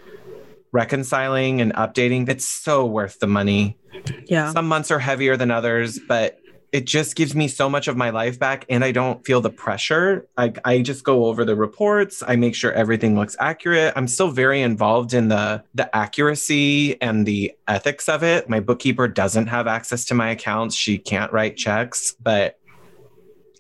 [0.72, 2.28] reconciling and updating.
[2.28, 3.78] It's so worth the money.
[4.26, 4.52] Yeah.
[4.54, 6.40] Some months are heavier than others, but
[6.72, 9.52] it just gives me so much of my life back and I don't feel the
[9.52, 10.28] pressure.
[10.36, 12.24] I, I just go over the reports.
[12.28, 13.94] I make sure everything looks accurate.
[13.96, 18.50] I'm still very involved in the the accuracy and the ethics of it.
[18.50, 20.74] My bookkeeper doesn't have access to my accounts.
[20.74, 22.58] She can't write checks, but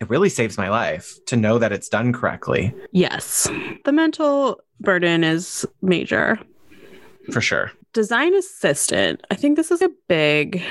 [0.03, 3.49] it really saves my life to know that it's done correctly Yes.
[3.85, 6.37] The mental burden is major.
[7.31, 7.71] for sure.
[7.93, 9.21] Design assistant.
[9.31, 10.61] I think this is a big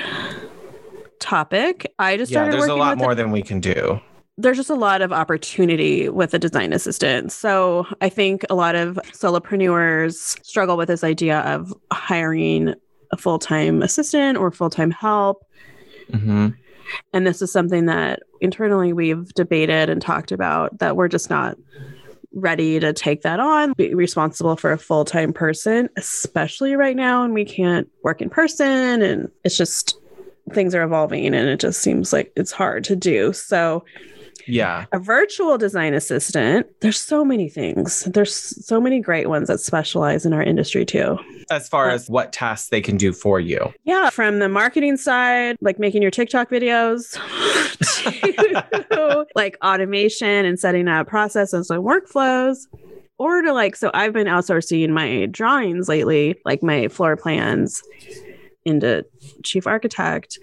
[1.19, 1.91] topic.
[1.99, 3.15] I just Yeah, there's a lot more it.
[3.15, 3.99] than we can do.
[4.37, 7.31] there's just a lot of opportunity with a design assistant.
[7.31, 12.73] So I think a lot of solopreneurs struggle with this idea of hiring
[13.11, 15.43] a full time assistant or full time help.
[16.11, 16.49] hmm
[17.13, 21.57] And this is something that internally we've debated and talked about that we're just not
[22.33, 27.23] ready to take that on, be responsible for a full time person, especially right now.
[27.23, 29.01] And we can't work in person.
[29.01, 29.97] And it's just
[30.51, 33.33] things are evolving and it just seems like it's hard to do.
[33.33, 33.85] So
[34.47, 34.85] Yeah.
[34.91, 38.03] A virtual design assistant, there's so many things.
[38.03, 41.17] There's so many great ones that specialize in our industry too.
[41.51, 43.73] As far as what tasks they can do for you.
[43.83, 47.17] Yeah, from the marketing side, like making your TikTok videos,
[48.91, 52.67] to like automation and setting up processes and workflows
[53.17, 57.81] or to like so i've been outsourcing my drawings lately like my floor plans
[58.65, 59.05] into
[59.43, 60.39] chief architect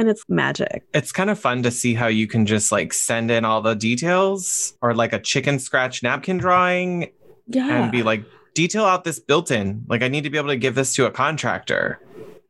[0.00, 3.30] and it's magic It's kind of fun to see how you can just like send
[3.30, 7.10] in all the details or like a chicken scratch napkin drawing
[7.46, 9.84] yeah and be like, detail out this built in.
[9.88, 12.00] Like, I need to be able to give this to a contractor.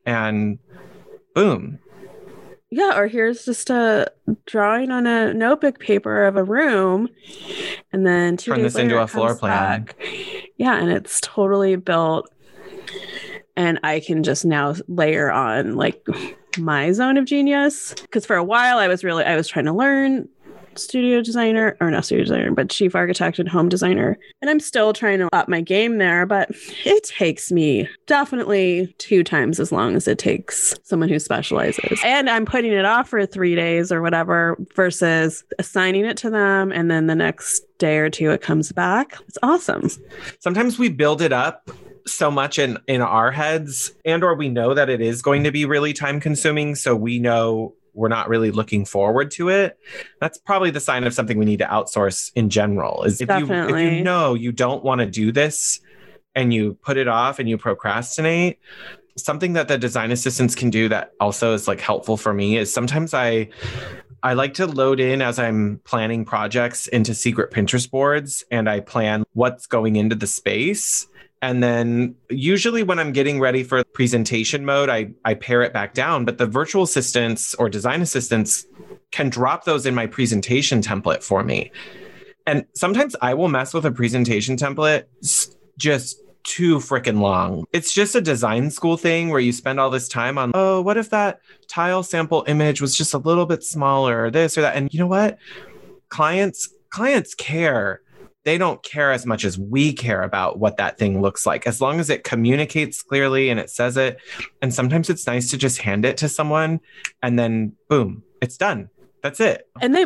[0.05, 0.57] And
[1.35, 1.79] boom.
[2.71, 4.11] yeah or here's just a
[4.45, 7.07] drawing on a notebook paper of a room
[7.93, 9.83] and then two Turn this into a floor plan.
[9.85, 9.95] back.
[10.57, 12.31] yeah and it's totally built
[13.55, 16.05] and i can just now layer on like
[16.57, 17.93] my zone of genius.
[18.01, 20.27] Because for a while i was really i was trying to learn
[20.75, 24.17] studio designer or not studio designer but chief architect and home designer.
[24.41, 26.49] And i'm still trying to up my game there but
[26.85, 31.99] it takes me definitely two times as long as it takes someone who specializes.
[32.03, 36.71] And i'm putting it off for three days or whatever versus assigning it to them
[36.71, 39.17] and then the next day or two it comes back.
[39.27, 39.89] It's awesome.
[40.39, 41.69] Sometimes we build it up
[42.05, 45.51] so much in in our heads and or we know that it is going to
[45.51, 49.77] be really time consuming so we know we're not really looking forward to it
[50.19, 53.51] that's probably the sign of something we need to outsource in general is if you
[53.51, 55.79] if you know you don't want to do this
[56.33, 58.59] and you put it off and you procrastinate
[59.17, 62.73] something that the design assistants can do that also is like helpful for me is
[62.73, 63.47] sometimes i
[64.23, 68.79] I like to load in as I'm planning projects into secret Pinterest boards and I
[68.79, 71.07] plan what's going into the space.
[71.41, 75.93] And then usually when I'm getting ready for presentation mode, I, I pare it back
[75.93, 76.23] down.
[76.23, 78.65] But the virtual assistants or design assistants
[79.11, 81.71] can drop those in my presentation template for me.
[82.45, 85.05] And sometimes I will mess with a presentation template
[85.77, 87.65] just too freaking long.
[87.71, 90.97] It's just a design school thing where you spend all this time on, oh, what
[90.97, 94.75] if that tile sample image was just a little bit smaller or this or that?
[94.75, 95.37] And you know what?
[96.09, 98.01] Clients clients care.
[98.43, 101.67] They don't care as much as we care about what that thing looks like.
[101.67, 104.17] As long as it communicates clearly and it says it.
[104.61, 106.79] And sometimes it's nice to just hand it to someone
[107.21, 108.89] and then boom, it's done.
[109.21, 109.67] That's it.
[109.81, 110.05] and they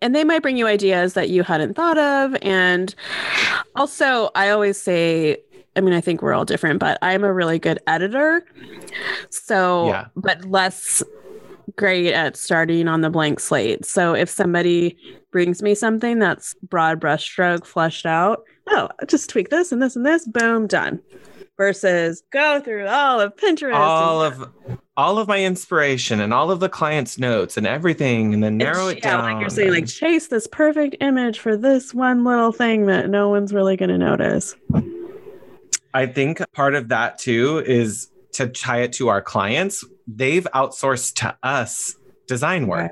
[0.00, 2.94] and they might bring you ideas that you hadn't thought of and
[3.74, 5.38] also i always say
[5.76, 8.44] i mean i think we're all different but i'm a really good editor
[9.30, 10.06] so Yeah.
[10.14, 11.02] but less
[11.76, 14.96] great at starting on the blank slate so if somebody
[15.32, 20.06] brings me something that's broad brushstroke fleshed out oh just tweak this and this and
[20.06, 21.00] this boom done
[21.56, 26.52] versus go through all of pinterest all and- of all of my inspiration and all
[26.52, 29.24] of the client's notes and everything and then narrow ch- it yeah, down.
[29.24, 33.28] like you're saying, like chase this perfect image for this one little thing that no
[33.28, 34.54] one's really going to notice.
[35.94, 39.84] I think part of that too is to tie it to our clients.
[40.06, 42.90] They've outsourced to us design work.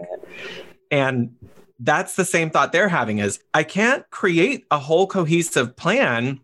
[0.90, 1.34] And
[1.80, 6.40] that's the same thought they're having is I can't create a whole cohesive plan,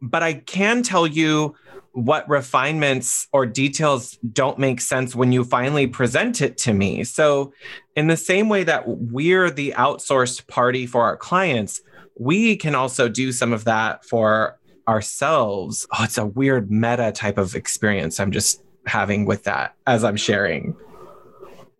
[0.00, 1.54] but I can tell you
[1.92, 7.04] what refinements or details don't make sense when you finally present it to me.
[7.04, 7.52] So,
[7.96, 11.82] in the same way that we're the outsourced party for our clients,
[12.18, 15.86] we can also do some of that for ourselves.
[15.92, 20.16] Oh, it's a weird meta type of experience I'm just having with that as I'm
[20.16, 20.76] sharing.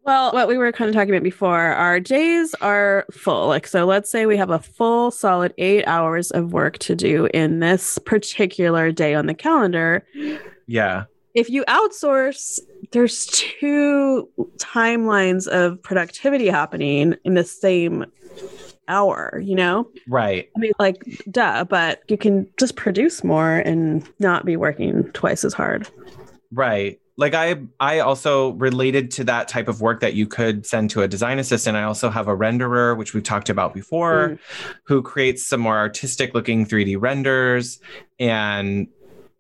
[0.05, 3.47] Well, what we were kind of talking about before, our days are full.
[3.47, 7.29] Like, so let's say we have a full solid eight hours of work to do
[7.33, 10.05] in this particular day on the calendar.
[10.67, 11.05] Yeah.
[11.35, 12.59] If you outsource,
[12.91, 18.05] there's two timelines of productivity happening in the same
[18.89, 19.89] hour, you know?
[20.09, 20.49] Right.
[20.57, 25.45] I mean, like, duh, but you can just produce more and not be working twice
[25.45, 25.89] as hard.
[26.53, 26.99] Right.
[27.19, 31.03] Like I I also related to that type of work that you could send to
[31.03, 31.77] a design assistant.
[31.77, 34.39] I also have a renderer which we've talked about before Mm.
[34.85, 37.81] who creates some more artistic looking 3D renders
[38.19, 38.89] and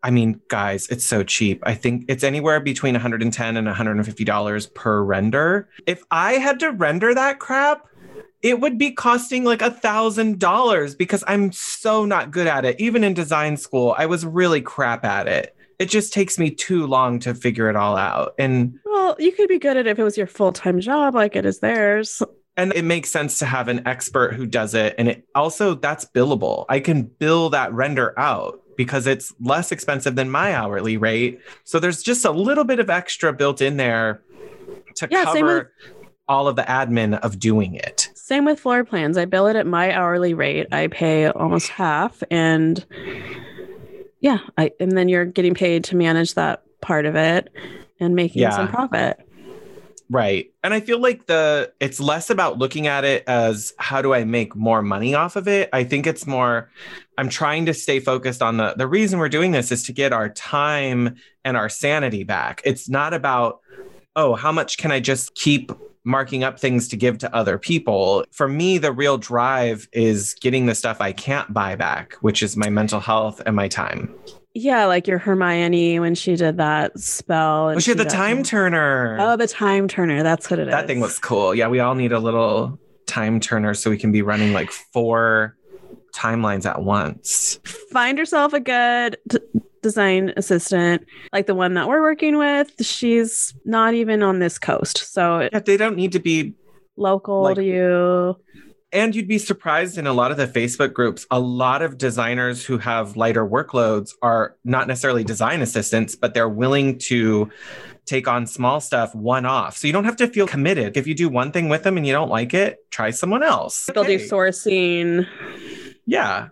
[0.04, 1.62] I mean, guys, it's so cheap.
[1.62, 5.68] I think it's anywhere between 110 and 150 dollars per render.
[5.86, 7.86] If I had to render that crap,
[8.42, 12.80] it would be costing like a thousand dollars because I'm so not good at it.
[12.80, 15.54] Even in design school, I was really crap at it.
[15.78, 18.34] It just takes me too long to figure it all out.
[18.38, 21.14] And Well, you could be good at it if it was your full time job,
[21.14, 22.22] like it is theirs.
[22.56, 24.94] and it makes sense to have an expert who does it.
[24.98, 26.66] And it also that's billable.
[26.68, 31.40] I can bill that render out because it's less expensive than my hourly rate.
[31.64, 34.22] So there's just a little bit of extra built in there
[34.96, 35.72] to Yeah, cover
[36.28, 38.08] all of the admin of doing it.
[38.24, 39.18] Same with floor plans.
[39.18, 40.68] I bill it at my hourly rate.
[40.70, 42.86] I pay almost half and
[44.20, 47.48] yeah, I and then you're getting paid to manage that part of it
[47.98, 48.50] and making Yeah.
[48.50, 49.18] some profit.
[50.08, 50.52] Right.
[50.62, 54.22] And I feel like the it's less about looking at it as how do I
[54.22, 55.68] make more money off of it?
[55.72, 56.70] I think it's more
[57.18, 60.12] I'm trying to stay focused on the the reason we're doing this is to get
[60.12, 62.62] our time and our sanity back.
[62.64, 63.58] It's not about
[64.14, 65.72] oh, how much can I just keep
[66.04, 68.24] marking up things to give to other people?
[68.32, 72.56] For me, the real drive is getting the stuff I can't buy back, which is
[72.56, 74.14] my mental health and my time.
[74.54, 77.70] Yeah, like your Hermione when she did that spell.
[77.70, 79.16] Oh, she had the time turner.
[79.18, 80.22] Oh, the time turner.
[80.22, 80.72] That's what it is.
[80.72, 81.54] that thing was cool.
[81.54, 85.56] Yeah, we all need a little time turner so we can be running like four
[86.14, 87.58] timelines at once.
[87.90, 89.38] Find yourself a good d-
[89.82, 92.70] design assistant, like the one that we're working with.
[92.80, 96.54] She's not even on this coast, so Yeah, they don't need to be
[96.96, 98.36] local Like- to you.
[98.92, 102.64] and you'd be surprised in a lot of the Facebook groups, a lot of designers
[102.64, 107.50] who have lighter workloads are not necessarily design assistants, but they're willing to
[108.04, 109.76] take on small stuff one off.
[109.76, 110.96] So you don't have to feel committed.
[110.96, 113.88] If you do one thing with them and you don't like it, try someone else.
[113.94, 115.26] They'll do sourcing.
[116.04, 116.48] Yeah.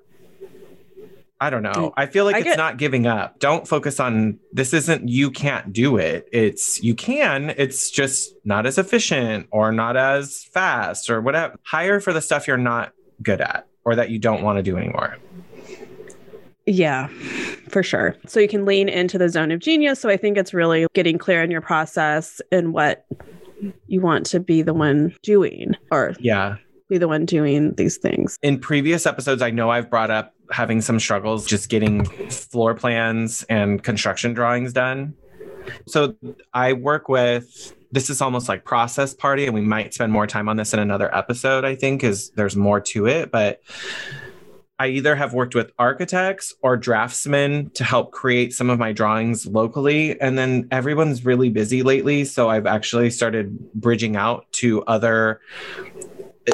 [1.43, 1.71] I don't know.
[1.73, 1.93] Mm.
[1.97, 3.39] I feel like I it's get- not giving up.
[3.39, 6.29] Don't focus on this isn't you can't do it.
[6.33, 11.57] It's you can, it's just not as efficient or not as fast or whatever.
[11.65, 14.77] Hire for the stuff you're not good at or that you don't want to do
[14.77, 15.17] anymore.
[16.67, 17.09] Yeah,
[17.69, 18.17] for sure.
[18.27, 19.99] So you can lean into the zone of genius.
[19.99, 23.07] So I think it's really getting clear in your process and what
[23.89, 26.57] you want to be the one doing or Yeah.
[26.89, 28.39] be the one doing these things.
[28.43, 33.45] In previous episodes, I know I've brought up having some struggles just getting floor plans
[33.45, 35.15] and construction drawings done.
[35.87, 36.17] So
[36.53, 40.49] I work with this is almost like process party, and we might spend more time
[40.49, 43.31] on this in another episode, I think, is there's more to it.
[43.31, 43.61] But
[44.79, 49.45] I either have worked with architects or draftsmen to help create some of my drawings
[49.45, 50.19] locally.
[50.21, 52.25] And then everyone's really busy lately.
[52.25, 55.41] So I've actually started bridging out to other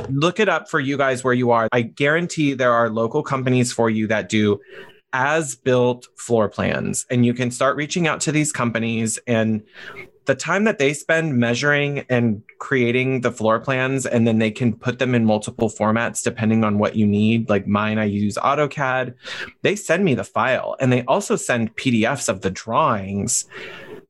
[0.08, 1.68] look it up for you guys where you are.
[1.72, 4.60] I guarantee there are local companies for you that do
[5.12, 9.18] as built floor plans and you can start reaching out to these companies.
[9.26, 9.62] And
[10.26, 14.74] the time that they spend measuring and creating the floor plans and then they can
[14.74, 19.14] put them in multiple formats depending on what you need like mine i use AutoCAD
[19.62, 20.76] they send me the file.
[20.80, 23.46] And they also send PDFs of the drawings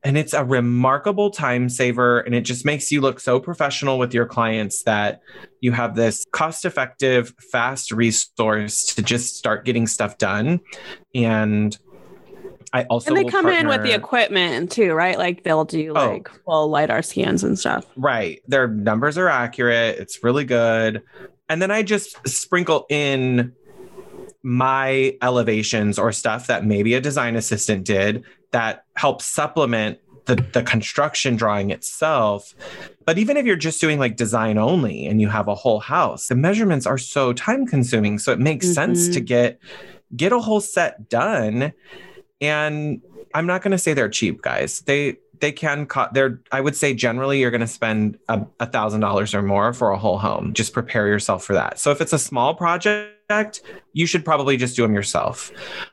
[0.06, 4.14] and it's a remarkable time saver and it just makes you look so professional with
[4.14, 5.20] your clients that
[5.60, 10.60] you have this cost effective fast resource to just start getting stuff done
[11.12, 11.76] and
[12.72, 15.18] i also and they come in with the equipment too, right?
[15.18, 16.10] Like they'll do Oh.
[16.10, 17.84] like full LiDAR scans and stuff.
[17.96, 21.02] right their numbers are accurate it's really good
[21.48, 23.52] and then i just sprinkle in
[24.42, 28.22] my elevations or stuff that maybe a design assistant did
[28.52, 32.54] that helps supplement the, the construction drawing itself.
[33.04, 36.28] But even if you're just doing like design only and you have a whole house,
[36.28, 38.18] the measurements are so time consuming.
[38.18, 39.12] So it makes sense Mhm.
[39.14, 39.58] to get
[40.16, 41.72] get a whole set done.
[42.40, 43.02] And
[43.34, 44.80] I'm not going to say they're cheap, guys.
[44.80, 46.14] They they can cut.
[46.14, 49.90] They're I would say generally you're going to spend a thousand dollars or more for
[49.90, 50.54] a whole home.
[50.54, 51.78] Just prepare yourself for that.
[51.78, 53.60] So if it's a small project,
[53.96, 55.50] you should probably just do them yourself.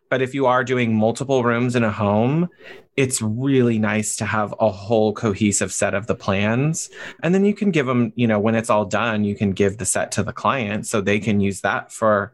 [0.10, 2.50] But if you are doing multiple rooms in a home,
[2.98, 6.92] it's really nice to have a whole cohesive set of the plans.
[7.24, 9.78] And then you can give them, you know, when it's all done, you can give
[9.78, 12.34] the set to the client so they can use that for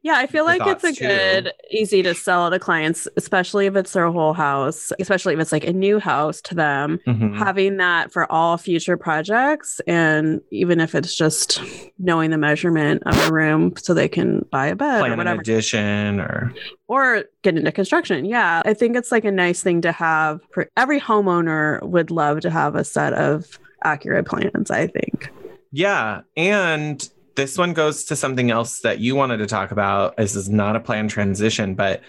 [0.00, 1.06] Yeah, I feel like it's a too.
[1.06, 5.52] good, easy to sell to clients, especially if it's their whole house, especially if it's
[5.52, 7.00] like a new house to them.
[7.06, 7.36] Mhm.
[7.36, 11.60] Having that for all future projects, and even if it's just
[11.98, 16.20] knowing the measurement of a room so they can buy a bed plan an addition
[16.20, 16.52] or
[16.88, 18.24] or get into construction.
[18.24, 20.40] Yeah, I think it's like a nice thing to have.
[20.52, 24.70] For every homeowner would love to have a set of accurate plans.
[24.70, 25.30] I think.
[25.72, 26.20] Yeah.
[26.36, 30.16] And this one goes to something else that you wanted to talk about.
[30.16, 32.02] This is not a planned transition, but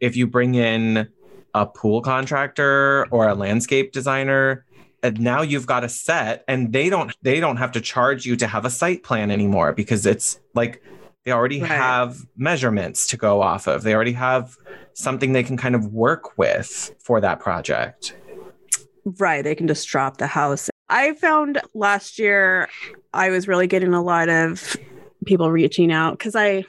[0.00, 1.08] if you bring in
[1.54, 4.64] a pool contractor or a landscape designer,
[5.04, 8.36] and now you've got a set and they don't they don't have to charge you
[8.36, 10.82] to have a site plan anymore because it's like
[11.24, 11.70] they already Right.
[11.70, 13.82] have measurements to go off of.
[13.82, 14.56] They already have
[14.92, 18.16] something they can kind of work with for that project.
[19.18, 19.42] Right.
[19.42, 20.70] They can just drop the house.
[20.88, 22.68] I found last year
[23.12, 24.76] I was really getting a lot of
[25.24, 26.64] people reaching out because I,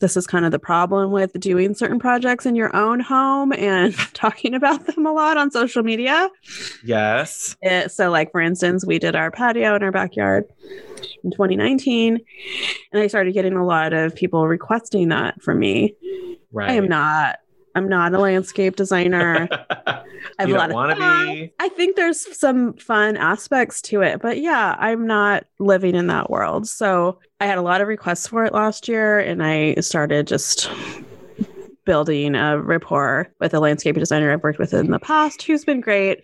[0.00, 3.94] this is kind of the problem with doing certain projects in your own home and
[4.14, 6.28] talking about them a lot on social media.
[6.84, 7.56] Yes.
[7.62, 10.44] It, so, like, for instance, we did our patio in our backyard
[11.24, 12.18] in 2019,
[12.92, 15.94] and I started getting a lot of people requesting that from me.
[16.52, 16.70] Right.
[16.70, 17.38] I am not.
[17.74, 19.48] I'm not a landscape designer.
[19.86, 20.02] I
[20.38, 21.52] have you a lot of be.
[21.58, 26.30] I think there's some fun aspects to it, but yeah, I'm not living in that
[26.30, 26.68] world.
[26.68, 30.70] So I had a lot of requests for it last year, and I started just
[31.84, 35.80] building a rapport with a landscape designer I've worked with in the past who's been
[35.80, 36.22] great.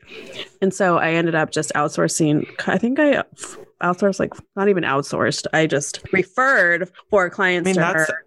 [0.62, 2.46] And so I ended up just outsourcing.
[2.68, 3.24] I think I
[3.82, 8.24] outsourced, like, not even outsourced, I just referred for clients I mean, to that's her.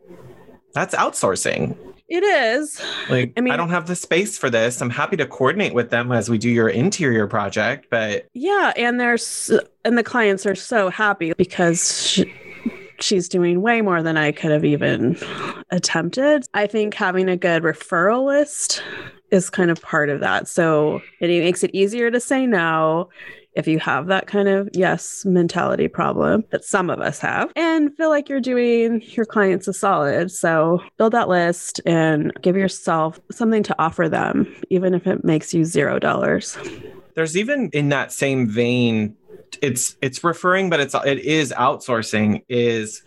[0.74, 1.78] that's outsourcing.
[2.12, 2.82] It is.
[3.10, 4.82] Like, I mean, I, don't have the space for this.
[4.82, 9.00] I'm happy to coordinate with them as we do your interior project, but Yeah, and
[9.00, 9.50] there's
[9.86, 12.34] and the clients are so happy because she,
[13.00, 15.18] she's doing way more than I could have even
[15.70, 16.44] attempted.
[16.54, 18.84] I think having a good referral list
[19.32, 20.50] is kind of part of that.
[20.50, 23.08] So it makes it easier to say no
[23.54, 27.96] if you have that kind of yes mentality problem that some of us have and
[27.98, 30.32] feel like you're doing your clients a solid.
[30.32, 35.54] So build that list and give yourself something to offer them, even if it makes
[35.54, 36.58] you zero dollars.
[37.16, 39.16] there's even in that same vein
[39.62, 43.04] it's it's referring but it's it is outsourcing is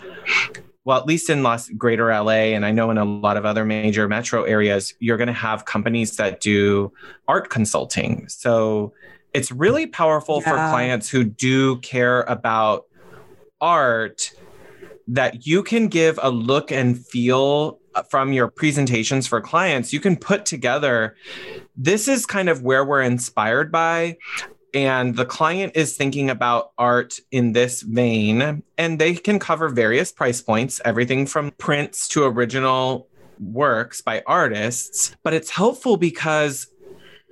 [0.84, 3.64] well at least in Los greater LA and I know in a lot of other
[3.64, 6.92] major metro areas you're going to have companies that do
[7.28, 8.92] art consulting so
[9.34, 12.84] it's really powerful for clients who do care about
[13.60, 14.32] art
[15.08, 19.92] that you can give a look and feel from your presentations for clients.
[19.92, 21.16] You can put together
[21.76, 24.16] this is kind of where we're inspired by
[24.72, 30.10] and the client is thinking about art in this vein and they can cover various
[30.12, 33.08] price points everything from prints to original
[33.40, 35.16] works by artists.
[35.24, 36.68] But it's helpful because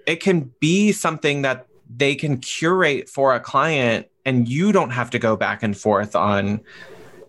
[0.06, 5.10] it can be something that they can curate for a client and you don't have
[5.10, 6.60] to go back and forth on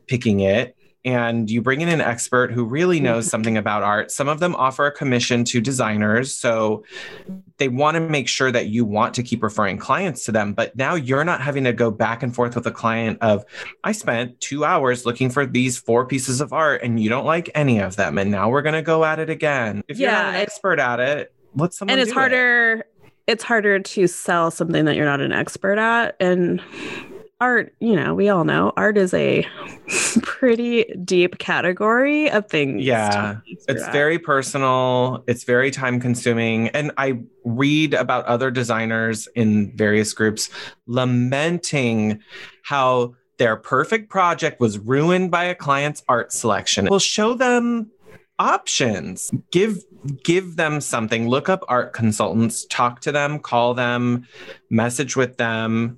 [0.07, 3.29] picking it and you bring in an expert who really knows Mhm.
[3.29, 6.83] something about art some of them offer a commission to designers so
[7.57, 10.75] they want to make sure that you want to keep referring clients to them but
[10.77, 13.43] now you're not having to go back and forth with a client of
[13.83, 17.49] i spent two hours looking for these four pieces of art and you don't like
[17.55, 20.35] any of them and now we're going to go at it again if you're not
[20.35, 22.21] an expert at it let someone and it's do it.
[23.27, 26.61] It's harder to sell something that you're not an expert at and
[27.41, 29.45] art you know we all know art is a
[30.23, 33.91] pretty deep category of things Yeah, it's at.
[33.91, 40.49] very personal it's very time consuming and i read about other designers in various groups
[40.87, 42.19] lamenting
[42.63, 47.89] how their perfect project was ruined by a client's art selection we'll show them
[48.39, 49.77] options give
[50.23, 54.27] give them something look up art consultants talk to them call them
[54.69, 55.97] message with them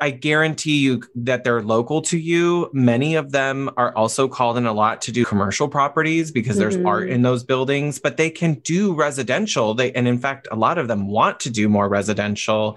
[0.00, 2.68] I guarantee you that they're local to you.
[2.72, 6.76] Many of them are also called in a lot to do commercial properties because there's
[6.76, 6.86] Mhm.
[6.86, 9.72] art in those buildings, but they can do residential.
[9.72, 12.76] They and in fact, a lot of them want to do more residential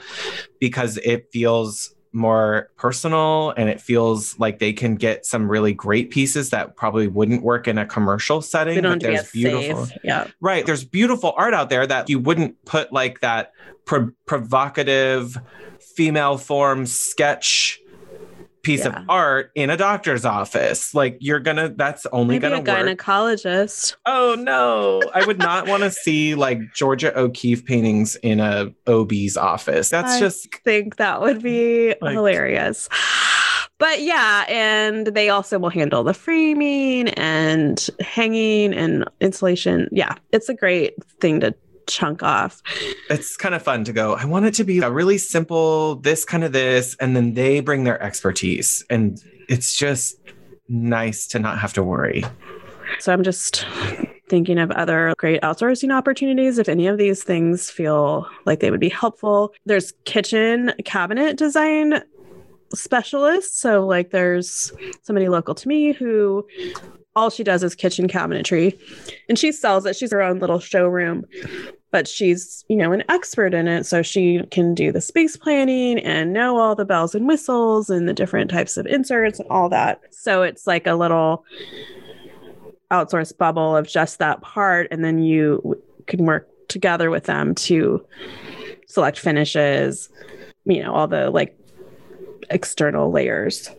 [0.60, 6.10] because it feels more personal and it feels like they can get some really great
[6.10, 8.82] pieces that probably wouldn't work in a commercial setting.
[8.82, 10.66] but have to be there's beautiful safe yeah Right.
[10.66, 13.52] There's beautiful art out there that you wouldn't put like that
[13.86, 15.38] pro- provocative
[15.80, 17.80] female form sketch
[18.64, 19.00] piece Yeah.
[19.00, 20.94] of art in a doctor's office.
[20.94, 22.68] Like you're gonna that's only maybe gonna work.
[22.68, 25.02] A gynecologist Oh no.
[25.14, 29.90] I would not want to see like Georgia O'Keeffe paintings in a OB's office.
[29.90, 32.90] That's I just think that would be Like- hilarious
[33.80, 40.50] but yeah and they also will handle the framing and hanging and installation yeah it's
[40.50, 41.54] a great thing to
[41.88, 42.62] chunk off
[43.10, 46.26] it's kind of fun to go, I want it to be a really simple, this
[46.26, 48.84] kind of this, and then they bring their expertise.
[48.90, 50.20] And it's just
[50.68, 52.24] nice to not have to worry.
[53.00, 53.66] So I'm just
[54.30, 56.58] thinking of other great outsourcing opportunities.
[56.58, 62.02] If any of these things feel like they would be helpful, there's kitchen cabinet design
[62.74, 63.60] specialists.
[63.60, 64.72] So, like, there's
[65.04, 66.46] somebody local to me who
[67.18, 68.80] all she does is kitchen cabinetry
[69.28, 69.96] and she sells it.
[69.96, 71.26] She's her own little showroom,
[71.92, 73.86] but she's, you know, an expert in it.
[73.86, 78.08] So she can do the space planning and know all the bells and whistles and
[78.08, 80.02] the different types of inserts and all that.
[80.12, 81.44] So it's like a little
[82.92, 84.88] outsource bubble of just that part.
[84.92, 88.06] And then you can work together with them to
[88.88, 90.10] select finishes,
[90.66, 91.58] you know, all the like
[92.50, 93.70] external layers.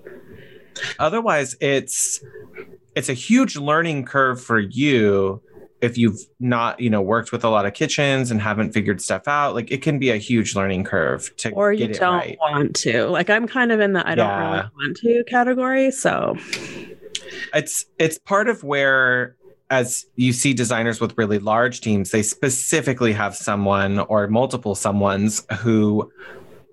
[0.99, 2.21] Otherwise, it's
[2.95, 5.41] it's a huge learning curve for you
[5.81, 9.29] if you've not you know worked with a lot of kitchens and haven't figured stuff
[9.29, 9.55] out.
[9.55, 12.39] Like it can be a huge learning curve to or you don't right.
[12.41, 13.07] want to.
[13.07, 16.37] Like i'm kind of in the i don't really want to category so.
[17.55, 19.37] It's it's part of where
[19.71, 25.51] as you see designers with really large teams they specifically have someone or multiple someones
[25.59, 26.11] who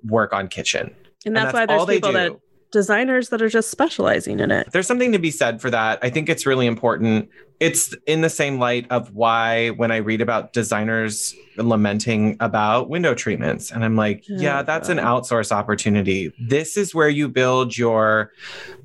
[0.06, 0.96] work on kitchen
[1.26, 2.32] and that's, why there's all they people that
[2.72, 5.98] designers that are just specializing in it there's something to be said for that.
[6.02, 7.30] I think it's really important.
[7.62, 13.14] It's in the same light of why when I read about designers lamenting about window
[13.14, 15.24] treatments, and I'm like, Oh, yeah, that's an God.
[15.24, 16.34] outsource opportunity.
[16.38, 18.32] This is where you build your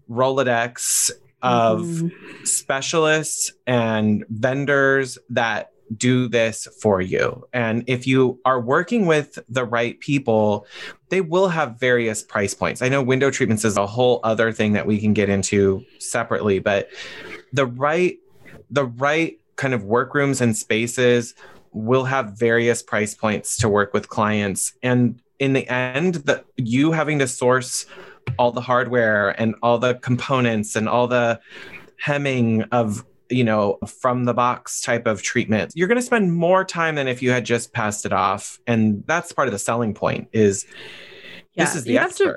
[0.09, 1.11] Rolodex
[1.43, 2.47] of Mhm.
[2.47, 7.47] specialists and vendors that do this for you.
[7.53, 10.67] And if you are working with the right people,
[11.09, 12.83] they will have various price points.
[12.83, 16.59] I know window treatments is a whole other thing that we can get into separately,
[16.59, 16.89] but
[17.53, 18.19] the right
[18.71, 21.35] the right kind of workrooms and spaces
[21.73, 26.93] will have various price points to work with clients and in the end that you
[26.93, 27.87] having to source
[28.39, 31.41] all the hardware and all the components and all the
[31.97, 36.65] hemming of you know from the box type of treatment you're going to spend more
[36.65, 38.59] time than if you had just passed it off.
[38.67, 40.71] And that's part of the selling point is this
[41.55, 42.35] Yeah, is the have to-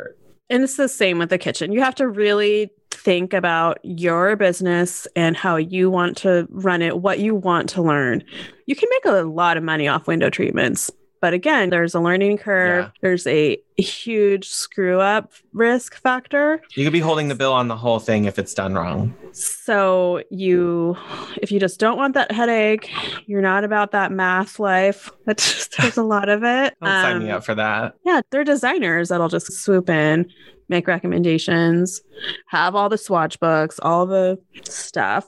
[0.49, 1.71] and it's the same with the kitchen.
[1.71, 6.99] You have to really think about your business and how you want to run it
[6.99, 8.23] what you want to learn.
[8.67, 10.91] You can make a lot of money off window treatments
[11.23, 12.91] but again there's a learning curve Yeah.
[13.01, 17.77] there's a huge screw up risk factor you could be holding the bill on the
[17.77, 20.95] whole thing if it's done wrong So you,
[21.41, 22.91] if you just don't want that headache,
[23.25, 25.09] you're not about that math life.
[25.25, 26.75] That's just there's a lot of it.
[26.81, 30.27] don't sign me Um, up for that Yeah, they're designers that'll just swoop in,
[30.69, 32.01] make recommendations,
[32.47, 35.25] have all the swatch books, all the stuff.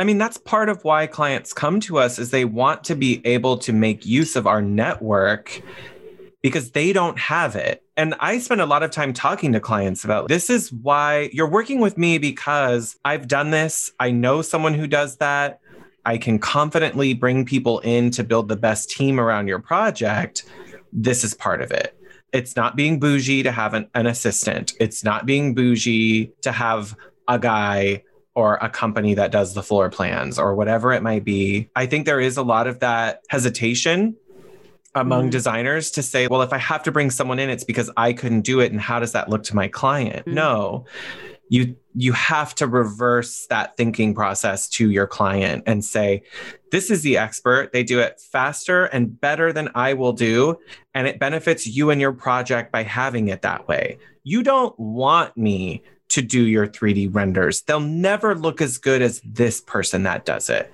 [0.00, 3.20] I mean, that's part of why clients come to us is they want to be
[3.26, 5.60] able to make use of our network
[6.40, 7.84] because they don't have it.
[7.98, 11.50] And I spend a lot of time talking to clients about this is why you're
[11.50, 13.92] working with me because I've done this.
[14.00, 15.60] I know someone who does that.
[16.06, 20.46] I can confidently bring people in to build the best team around your project.
[20.94, 21.94] This is part of it.
[22.32, 24.72] It's not being bougie to have an, an assistant.
[24.80, 26.96] It's not being bougie to have
[27.28, 28.04] a guy
[28.40, 31.68] or a company that does the floor plans or whatever it might be.
[31.76, 34.16] I think there is a lot of that hesitation
[34.94, 35.30] among Mhm.
[35.30, 38.40] designers to say, well, if I have to bring someone in, it's because I couldn't
[38.40, 38.72] do it.
[38.72, 40.26] And how does that look to my client?
[40.26, 40.32] Mhm.
[40.32, 40.86] No.
[41.48, 46.22] You you have to reverse that thinking process to your client and say,
[46.70, 47.72] this is the expert.
[47.72, 50.56] They do it faster and better than I will do.
[50.94, 53.98] And it benefits you and your project by having it that way.
[54.22, 57.62] You don't want me to do your 3D renders.
[57.62, 60.72] They'll never look as good as this person that does it.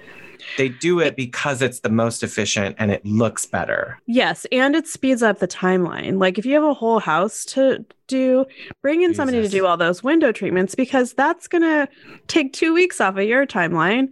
[0.59, 3.99] They do it because it's the most efficient and it looks better.
[4.07, 6.21] Yes, and it speeds up the timeline.
[6.21, 8.45] Like if you have a whole house to do,
[8.81, 11.89] bring in somebody to do all those window treatments because that's going to
[12.29, 14.09] take 2 weeks off of your timeline.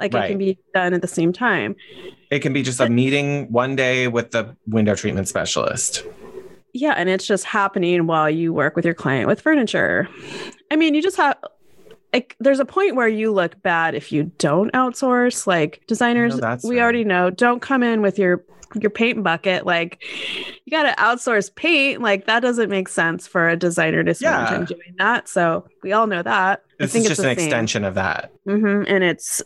[0.00, 1.76] Like it can be done at the same time.
[2.30, 6.04] It can be just a meeting one day with the window treatment specialist.
[6.72, 10.08] Yeah, and it's just happening while you work with your client with furniture.
[10.70, 11.36] I mean, you just have
[12.12, 15.46] like there's a point where you look bad if you don't outsource.
[15.46, 16.82] Like designers, No, we right.
[16.82, 18.44] already know, don't come in with your
[18.80, 19.66] your paint bucket.
[19.66, 20.00] Like
[20.64, 22.02] you got to outsource paint.
[22.02, 24.46] Like that doesn't make sense for a designer to spend Yeah.
[24.48, 25.28] time doing that.
[25.28, 26.62] So we all know that.
[26.78, 28.32] This is just an extension of that.
[28.44, 29.42] hmm and it's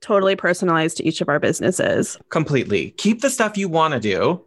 [0.00, 2.18] totally personalized to each of our businesses.
[2.28, 2.90] completely.
[2.98, 4.40] Keep the stuff you want to do.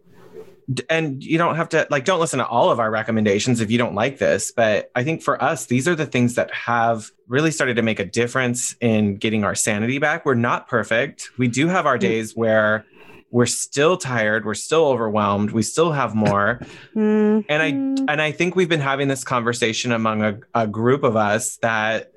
[0.89, 3.77] And you don't have to like don't listen to all of our recommendations if you
[3.77, 7.51] don't like this, but I think for us these are the things that have really
[7.51, 10.25] started to make a difference in getting our sanity back.
[10.25, 11.29] We're not perfect.
[11.37, 12.01] We do have our Mm.
[12.01, 12.85] days where
[13.31, 16.59] we're still tired, we're still overwhelmed, we still have more.
[16.95, 21.15] And I and I think we've been having this conversation among a, a group of
[21.15, 22.11] us that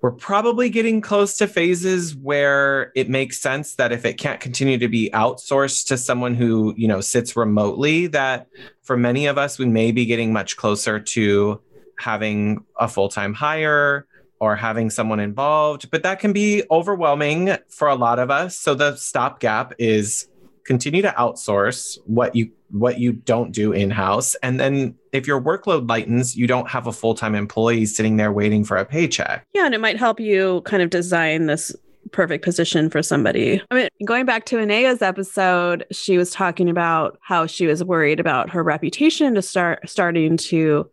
[0.00, 4.78] we're probably getting close to phases where it makes sense that if it can't continue
[4.78, 8.46] to be outsourced to someone who you know sits remotely that
[8.82, 11.60] for many of us we may be getting much closer to
[11.98, 14.06] having a full-time hire
[14.40, 15.90] or having someone involved.
[15.90, 18.56] But that can be overwhelming for a lot of us.
[18.56, 20.28] So the stopgap is
[20.68, 25.40] continue to outsource what you what you don't do in house and then if your
[25.40, 29.64] workload lightens you don't have a full-time employee sitting there waiting for a paycheck Yeah,
[29.64, 31.74] and it might help you kind of design this
[32.12, 33.60] perfect position for somebody.
[33.70, 38.20] I mean, going back to Anea's episode, she was talking about how she was worried
[38.20, 40.88] about her reputation to start starting to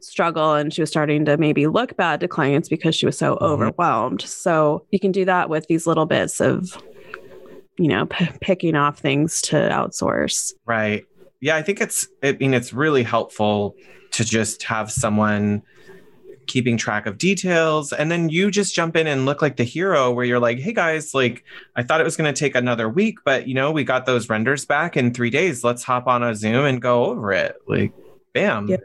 [0.00, 3.36] struggle and she was starting to maybe look bad to clients because she was so
[3.36, 3.42] Mhm.
[3.42, 4.20] overwhelmed.
[4.22, 6.76] So you can do that with these little bits of,
[7.76, 10.52] you know, p- picking off things to outsource.
[10.66, 11.06] Right.
[11.40, 13.76] Yeah, I think it's I mean it's really helpful
[14.12, 15.62] to just have someone
[16.46, 20.10] keeping track of details and then you just jump in and look like the hero
[20.12, 21.42] where you're like, "Hey guys, like
[21.74, 24.28] I thought it was going to take another week, but you know, we got those
[24.28, 25.64] renders back in 3 days.
[25.64, 27.92] Let's hop on a Zoom and go over it." Like
[28.32, 28.68] bam.
[28.68, 28.82] Yep.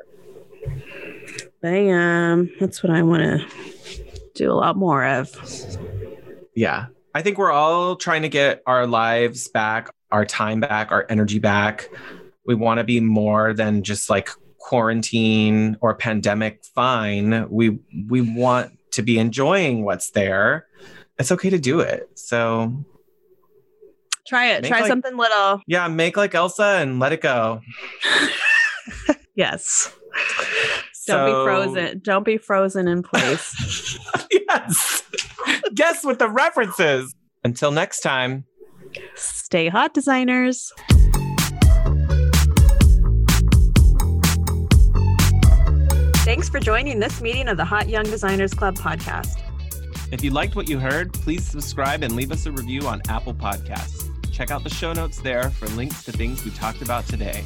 [1.61, 2.49] Bam.
[2.59, 3.45] That's what I want to
[4.35, 5.29] do a lot more of.
[6.55, 6.87] Yeah.
[7.19, 11.37] I think we're all trying to get our lives back, our time back, our energy
[11.37, 11.89] back.
[12.45, 17.49] We want to be more than just like quarantine or pandemic fine.
[17.49, 20.67] We we want to be enjoying what's there.
[21.17, 22.09] It's okay to do it.
[22.17, 22.85] So,
[24.25, 24.63] Try it.
[24.63, 25.61] Try like- something little.
[25.67, 27.59] yeah, make like Elsa and let it go.
[29.35, 29.95] Yes.
[31.07, 31.99] Don't be frozen.
[32.03, 33.97] Don't be frozen in place.
[34.31, 35.03] yes.
[35.75, 37.15] Guess what the reference is.
[37.43, 38.45] Until next time.
[39.15, 40.71] Stay hot, designers.
[46.25, 49.39] Thanks for joining this meeting of the Hot Young Designers Club podcast.
[50.11, 53.33] If you liked what you heard, please subscribe and leave us a review on Apple
[53.33, 54.09] Podcasts.
[54.31, 57.43] Check out the show notes there for links to things we talked about today.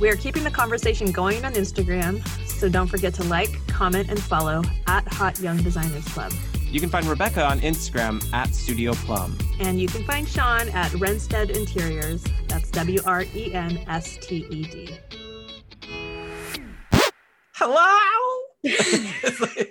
[0.00, 4.20] We are keeping the conversation going on Instagram, so don't forget to like, comment, and
[4.20, 6.32] follow at Hot Young Designers Club.
[6.72, 9.36] You can find Rebecca on Instagram at Studio Plum.
[9.60, 12.24] And you can find Sean at Wrensted Interiors.
[12.48, 14.98] That's W R E N S T E D.
[17.54, 17.98] Hello.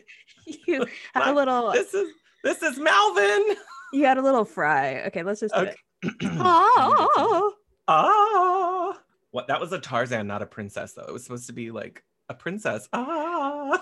[0.68, 1.72] You had a little.
[1.72, 2.10] this is
[2.44, 3.56] this is Malvin.
[3.94, 5.02] You had a little fry.
[5.08, 5.76] Okay, let's just do Okay.
[6.04, 6.14] it.
[6.40, 7.54] Oh,
[7.88, 8.98] Ah.
[9.32, 11.04] What that was a Tarzan, not a princess, though.
[11.08, 12.88] It was supposed to be like a princess.
[12.94, 13.82] Ah.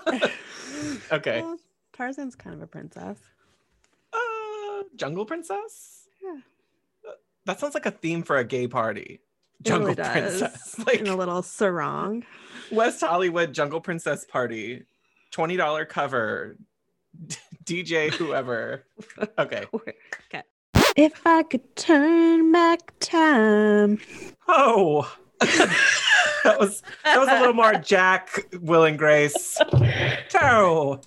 [1.12, 1.44] okay.
[2.00, 3.18] Tarzan's kind of a princess.
[4.10, 6.08] Uh, jungle princess?
[6.22, 6.38] Yeah.
[7.06, 7.12] Uh,
[7.44, 9.20] That sounds like a theme for a gay party.
[9.60, 10.76] Jungle really princess.
[10.86, 12.24] Like in a little sarong.
[12.72, 14.86] West Hollywood jungle princess party.
[15.34, 16.56] $20 cover.
[17.64, 18.86] DJ whoever.
[19.38, 19.66] Okay.
[19.74, 20.42] Okay.
[20.96, 23.98] If I could turn back time.
[24.48, 25.14] Oh.
[25.40, 29.58] that was that was a little more Jack, Will and Grace.
[30.28, 31.00] Toe.